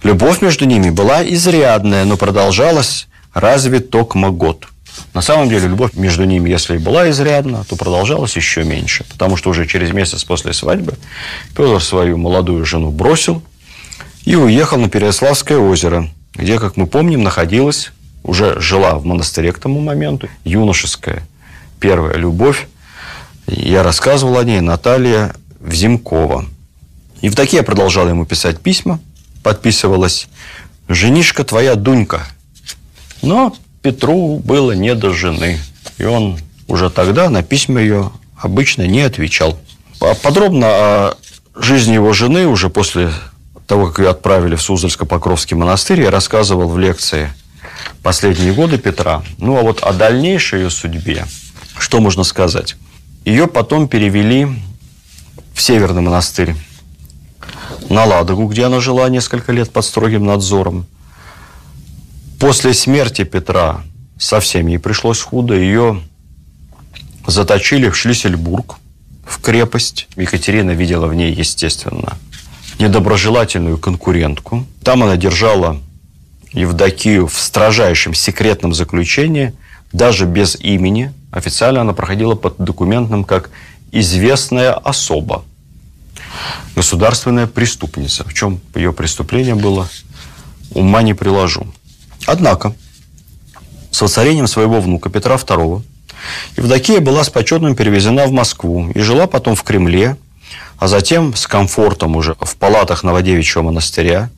Любовь 0.02 0.42
между 0.42 0.66
ними 0.66 0.90
была 0.90 1.24
изрядная, 1.24 2.04
но 2.04 2.18
продолжалась 2.18 3.08
разве 3.32 3.80
токмо 3.80 4.32
год. 4.32 4.66
На 5.14 5.22
самом 5.22 5.50
деле, 5.50 5.68
любовь 5.68 5.94
между 5.94 6.24
ними, 6.24 6.50
если 6.50 6.78
и 6.78 6.80
была 6.80 7.12
изрядна, 7.12 7.64
то 7.64 7.76
продолжалась 7.76 8.36
еще 8.36 8.64
меньше, 8.64 9.04
потому 9.04 9.38
что 9.38 9.52
уже 9.52 9.68
через 9.68 9.92
месяц 9.92 10.24
после 10.24 10.52
свадьбы 10.52 10.96
Петр 11.56 11.80
свою 11.80 12.18
молодую 12.18 12.66
жену 12.66 12.90
бросил 12.90 13.44
и 14.26 14.36
уехал 14.36 14.80
на 14.80 14.90
Переяславское 14.90 15.60
озеро, 15.60 16.10
где, 16.34 16.58
как 16.58 16.76
мы 16.76 16.88
помним, 16.88 17.22
находилась, 17.22 17.92
уже 18.24 18.60
жила 18.60 18.96
в 18.96 19.06
монастыре 19.06 19.52
к 19.52 19.60
тому 19.60 19.80
моменту, 19.80 20.28
юношеская 20.44 21.22
первая 21.80 22.16
любовь. 22.16 22.68
Я 23.48 23.84
рассказывал 23.84 24.38
о 24.38 24.44
ней 24.44 24.62
Наталья 24.62 25.34
Взимкова. 25.60 26.46
Евдокия 27.22 27.64
продолжала 27.64 28.10
ему 28.10 28.26
писать 28.26 28.60
письма, 28.60 29.00
подписывалась 29.44 30.28
«Женишка 30.88 31.44
твоя 31.44 31.76
Дунька». 31.76 32.28
Но 33.22 33.56
Петру 33.82 34.38
было 34.40 34.74
не 34.74 34.94
до 34.96 35.14
жены, 35.14 35.60
и 35.98 36.04
он 36.04 36.38
уже 36.68 36.90
тогда 36.90 37.30
на 37.30 37.42
письма 37.42 37.80
ее 37.82 38.12
обычно 38.38 38.86
не 38.86 39.02
отвечал. 39.02 39.58
Подробно 40.22 40.68
о 40.68 41.18
жизни 41.56 41.94
его 41.94 42.14
жены 42.14 42.48
уже 42.48 42.70
после 42.70 43.12
того, 43.66 43.88
как 43.88 44.00
ее 44.00 44.10
отправили 44.10 44.56
в 44.56 44.62
Суздальско-Покровский 44.62 45.56
монастырь, 45.56 46.02
я 46.02 46.12
рассказывал 46.12 46.70
в 46.70 46.78
лекции 46.78 47.32
«Последние 48.04 48.54
годы 48.54 48.78
Петра». 48.78 49.24
Ну, 49.38 49.58
а 49.58 49.62
вот 49.62 49.82
о 49.82 49.92
дальнейшей 49.94 50.62
ее 50.62 50.70
судьбе, 50.70 51.26
что 51.80 52.00
можно 52.00 52.24
сказать? 52.24 52.76
Ее 53.26 53.48
потом 53.48 53.88
перевели 53.88 54.48
в 55.54 55.62
Северный 55.62 56.02
монастырь 56.02 56.56
на 57.90 58.06
Ладогу, 58.06 58.48
где 58.48 58.66
она 58.66 58.80
жила 58.80 59.10
несколько 59.10 59.52
лет 59.52 59.72
под 59.72 59.86
строгим 59.86 60.26
надзором. 60.26 60.86
После 62.40 62.74
смерти 62.74 63.24
Петра 63.24 63.82
совсем 64.20 64.68
ей 64.68 64.78
пришлось 64.78 65.22
худо. 65.22 65.56
Ее 65.56 66.02
заточили 67.26 67.90
в 67.90 67.96
Шлиссельбург, 67.96 68.78
в 69.26 69.42
крепость. 69.42 70.08
Екатерина 70.16 70.72
видела 70.72 71.08
в 71.08 71.14
ней, 71.14 71.34
естественно, 71.34 72.18
недоброжелательную 72.80 73.78
конкурентку. 73.78 74.66
Там 74.84 75.04
она 75.04 75.18
держала 75.18 75.82
Евдокию 76.54 77.28
в 77.28 77.38
строжайшем 77.38 78.14
секретном 78.14 78.74
заключении, 78.74 79.54
даже 79.98 80.26
без 80.26 80.56
имени. 80.56 81.12
Официально 81.32 81.82
она 81.82 81.94
проходила 81.94 82.36
под 82.36 82.58
документом 82.58 83.24
как 83.24 83.50
известная 83.92 84.74
особа, 84.74 85.44
государственная 86.76 87.48
преступница. 87.48 88.24
В 88.24 88.34
чем 88.34 88.60
ее 88.76 88.94
преступление 88.94 89.56
было, 89.56 89.90
ума 90.72 91.02
не 91.02 91.14
приложу. 91.14 91.68
Однако, 92.26 92.76
с 93.92 94.02
воцарением 94.02 94.48
своего 94.48 94.80
внука 94.80 95.10
Петра 95.10 95.36
II 95.36 95.82
Евдокия 96.56 97.00
была 97.00 97.24
с 97.24 97.30
почетным 97.30 97.76
перевезена 97.76 98.28
в 98.28 98.32
Москву 98.32 98.90
и 98.94 99.00
жила 99.00 99.28
потом 99.28 99.56
в 99.56 99.64
Кремле, 99.64 100.18
а 100.78 100.88
затем 100.88 101.36
с 101.36 101.48
комфортом 101.48 102.16
уже 102.16 102.36
в 102.40 102.56
палатах 102.58 103.04
Новодевичьего 103.04 103.64
монастыря 103.64 104.30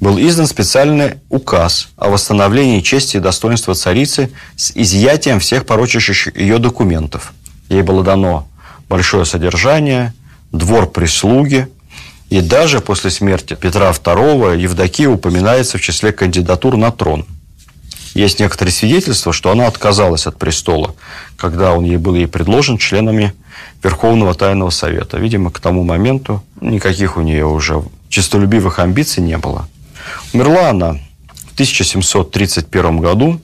был 0.00 0.18
издан 0.18 0.46
специальный 0.46 1.14
указ 1.28 1.88
о 1.96 2.10
восстановлении 2.10 2.80
чести 2.80 3.16
и 3.16 3.20
достоинства 3.20 3.74
царицы 3.74 4.30
с 4.56 4.72
изъятием 4.74 5.40
всех 5.40 5.66
порочащих 5.66 6.36
ее 6.36 6.58
документов. 6.58 7.32
Ей 7.68 7.82
было 7.82 8.02
дано 8.02 8.46
большое 8.88 9.24
содержание, 9.24 10.12
двор 10.52 10.90
прислуги, 10.90 11.68
и 12.28 12.40
даже 12.40 12.80
после 12.80 13.10
смерти 13.10 13.54
Петра 13.54 13.90
II 13.90 14.58
Евдокия 14.58 15.08
упоминается 15.08 15.78
в 15.78 15.80
числе 15.80 16.12
кандидатур 16.12 16.76
на 16.76 16.90
трон– 16.90 17.26
есть 18.16 18.40
некоторые 18.40 18.72
свидетельства, 18.72 19.34
что 19.34 19.50
она 19.50 19.66
отказалась 19.66 20.26
от 20.26 20.38
престола, 20.38 20.94
когда 21.36 21.74
он 21.74 21.84
ей 21.84 21.98
был 21.98 22.14
ей 22.14 22.26
предложен 22.26 22.78
членами 22.78 23.34
Верховного 23.82 24.34
Тайного 24.34 24.70
Совета. 24.70 25.18
Видимо, 25.18 25.50
к 25.50 25.60
тому 25.60 25.82
моменту 25.82 26.42
никаких 26.62 27.18
у 27.18 27.20
нее 27.20 27.44
уже 27.44 27.82
честолюбивых 28.08 28.78
амбиций 28.78 29.22
не 29.22 29.36
было. 29.36 29.68
Умерла 30.32 30.70
она 30.70 30.92
в 31.28 31.52
1731 31.54 32.98
году, 32.98 33.40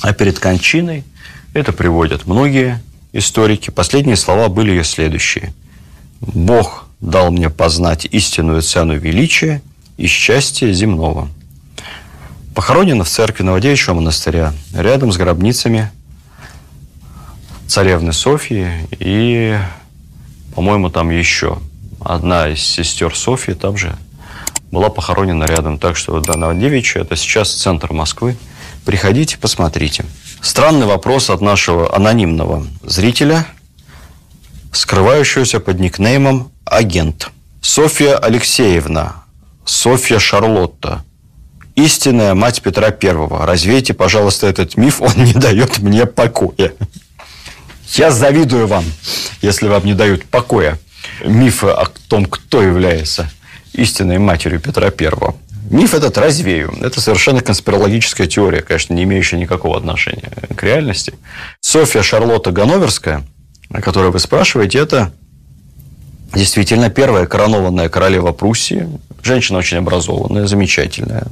а 0.00 0.12
перед 0.12 0.38
кончиной, 0.38 1.04
это 1.52 1.72
приводят 1.72 2.26
многие 2.26 2.82
историки, 3.12 3.70
последние 3.70 4.16
слова 4.16 4.48
были 4.48 4.70
ее 4.70 4.84
следующие. 4.84 5.54
«Бог 6.20 6.86
дал 7.00 7.30
мне 7.30 7.50
познать 7.50 8.06
истинную 8.06 8.62
цену 8.62 8.98
величия 8.98 9.62
и 9.96 10.06
счастья 10.06 10.72
земного». 10.72 11.28
Похоронена 12.54 13.02
в 13.02 13.08
церкви 13.08 13.42
Новодевичьего 13.42 13.94
монастыря, 13.94 14.52
рядом 14.72 15.12
с 15.12 15.16
гробницами 15.16 15.90
царевны 17.66 18.12
Софьи 18.12 18.68
и, 18.98 19.58
по-моему, 20.54 20.88
там 20.90 21.10
еще 21.10 21.58
одна 22.00 22.48
из 22.48 22.60
сестер 22.60 23.16
Софьи 23.16 23.54
там 23.54 23.76
же 23.76 23.96
была 24.74 24.90
похоронена 24.90 25.44
рядом. 25.44 25.78
Так 25.78 25.96
что 25.96 26.20
да, 26.20 26.36
Новодевичье– 26.36 27.02
это 27.02 27.16
сейчас 27.16 27.54
центр 27.54 27.92
Москвы. 27.92 28.36
Приходите, 28.84 29.38
посмотрите. 29.38 30.04
Странный 30.42 30.86
вопрос 30.86 31.30
от 31.30 31.40
нашего 31.40 31.94
анонимного 31.96 32.66
зрителя, 32.82 33.46
скрывающегося 34.72 35.60
под 35.60 35.80
никнеймом 35.80 36.50
«Агент». 36.66 37.30
Софья 37.62 38.18
Алексеевна, 38.18 39.24
Софья 39.64 40.18
Шарлотта– 40.18 41.02
истинная 41.76 42.34
мать 42.34 42.60
Петра 42.60 42.90
Первого. 42.90 43.46
Развейте, 43.46 43.94
пожалуйста, 43.94 44.46
этот 44.46 44.76
миф, 44.76 45.00
он 45.00 45.12
не 45.16 45.32
дает 45.32 45.78
мне 45.78 46.04
покоя. 46.04 46.72
Я 47.94 48.10
завидую 48.10 48.66
вам, 48.66 48.84
если 49.40 49.68
вам 49.68 49.84
не 49.84 49.94
дают 49.94 50.24
покоя 50.26 50.78
мифы 51.24 51.68
о 51.68 51.86
том, 52.08 52.26
кто 52.26 52.60
является 52.62 53.30
истинной 53.74 54.18
матерью 54.18 54.60
Петра 54.60 54.90
Первого. 54.90 55.34
Миф 55.70 55.94
этот 55.94 56.18
развею. 56.18 56.74
Это 56.80 57.00
совершенно 57.00 57.40
конспирологическая 57.40 58.26
теория, 58.26 58.60
конечно, 58.60 58.94
не 58.94 59.04
имеющая 59.04 59.38
никакого 59.38 59.76
отношения 59.76 60.30
к 60.54 60.62
реальности. 60.62 61.14
Софья 61.60 62.02
Шарлотта 62.02 62.52
Ганноверская, 62.52 63.24
о 63.70 63.80
которой 63.80 64.10
вы 64.10 64.18
спрашиваете, 64.18 64.78
это 64.78 65.12
действительно 66.34 66.90
первая 66.90 67.26
коронованная 67.26 67.88
королева 67.88 68.32
Пруссии, 68.32 68.88
женщина 69.22 69.58
очень 69.58 69.78
образованная, 69.78 70.46
замечательная, 70.46 71.24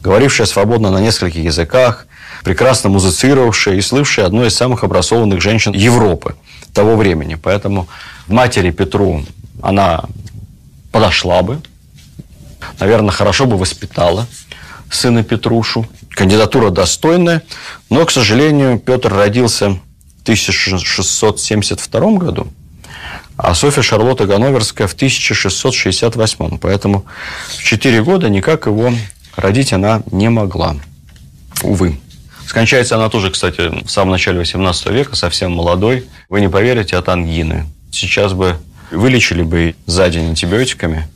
говорившая 0.00 0.46
свободно 0.46 0.90
на 0.90 1.00
нескольких 1.00 1.44
языках, 1.44 2.06
прекрасно 2.44 2.88
музицировавшая 2.90 3.76
и 3.76 3.80
слывшая 3.80 4.26
одной 4.26 4.48
из 4.48 4.54
самых 4.54 4.84
образованных 4.84 5.40
женщин 5.40 5.72
Европы 5.72 6.36
того 6.72 6.96
времени. 6.96 7.34
Поэтому 7.34 7.88
матери 8.28 8.70
Петру 8.70 9.24
она 9.60 10.04
подошла 10.92 11.42
бы, 11.42 11.60
наверное, 12.78 13.10
хорошо 13.10 13.46
бы 13.46 13.56
воспитала 13.56 14.26
сына 14.90 15.22
Петрушу. 15.24 15.86
Кандидатура 16.10 16.70
достойная, 16.70 17.42
но, 17.88 18.04
к 18.04 18.10
сожалению, 18.10 18.78
Петр 18.78 19.12
родился 19.12 19.70
в 19.70 20.22
1672 20.22 22.18
году, 22.18 22.48
а 23.36 23.54
Софья 23.54 23.82
Шарлотта 23.82 24.26
Ганноверская 24.26 24.86
в 24.86 24.92
1668. 24.92 26.58
Поэтому 26.58 27.06
в 27.48 27.62
4 27.62 28.02
года 28.02 28.28
никак 28.28 28.66
его 28.66 28.92
родить 29.36 29.72
она 29.72 30.02
не 30.10 30.28
могла. 30.28 30.76
Увы. 31.62 31.98
Скончается 32.46 32.96
она 32.96 33.08
тоже, 33.08 33.30
кстати, 33.30 33.84
в 33.84 33.90
самом 33.90 34.10
начале 34.10 34.38
18 34.38 34.86
века, 34.88 35.16
совсем 35.16 35.52
молодой. 35.52 36.04
Вы 36.28 36.42
не 36.42 36.48
поверите, 36.48 36.96
от 36.96 37.08
ангины. 37.08 37.66
Сейчас 37.90 38.34
бы 38.34 38.58
вылечили 38.90 39.42
бы 39.42 39.74
за 39.86 40.10
день 40.10 40.28
антибиотиками, 40.28 41.08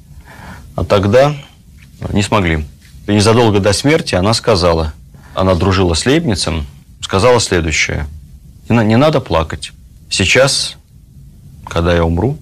а 0.77 0.85
тогда 0.85 1.35
не 2.13 2.23
смогли. 2.23 2.65
И 3.09 3.13
незадолго 3.13 3.59
до 3.59 3.73
смерти 3.73 4.15
она 4.15 4.33
сказала, 4.35 4.93
она 5.35 5.57
дружила 5.57 5.95
с 5.95 6.07
Лейбницем, 6.07 6.65
сказала 7.01 7.41
следующее. 7.41 8.07
Не 8.69 8.97
надо 8.97 9.21
плакать. 9.21 9.73
Сейчас 10.09 10.77
когда 11.67 11.95
я 11.95 12.05
умру, 12.05 12.39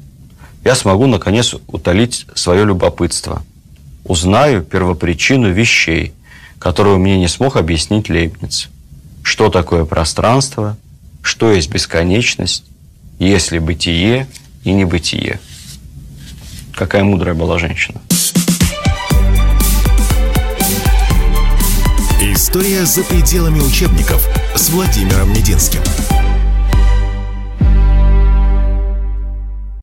я 0.64 0.74
смогу, 0.74 1.06
наконец, 1.06 1.54
утолить 1.66 2.26
свое 2.34 2.64
любопытство. 2.64 3.42
Узнаю 4.04 4.62
первопричину 4.62 5.50
вещей, 5.50 6.12
которую 6.58 6.98
мне 6.98 7.18
не 7.18 7.28
смог 7.28 7.56
объяснить 7.56 8.08
Лейбниц. 8.08 8.68
Что 9.22 9.48
такое 9.48 9.84
пространство, 9.84 10.76
что 11.22 11.50
есть 11.52 11.70
бесконечность, 11.70 12.64
есть 13.18 13.50
ли 13.50 13.58
бытие 13.58 14.26
и 14.62 14.72
небытие. 14.72 15.40
Какая 16.74 17.04
мудрая 17.04 17.34
была 17.34 17.58
женщина. 17.58 18.00
История 22.54 22.84
за 22.84 23.02
пределами 23.02 23.58
учебников 23.58 24.28
с 24.54 24.70
Владимиром 24.70 25.30
Мединским. 25.30 25.80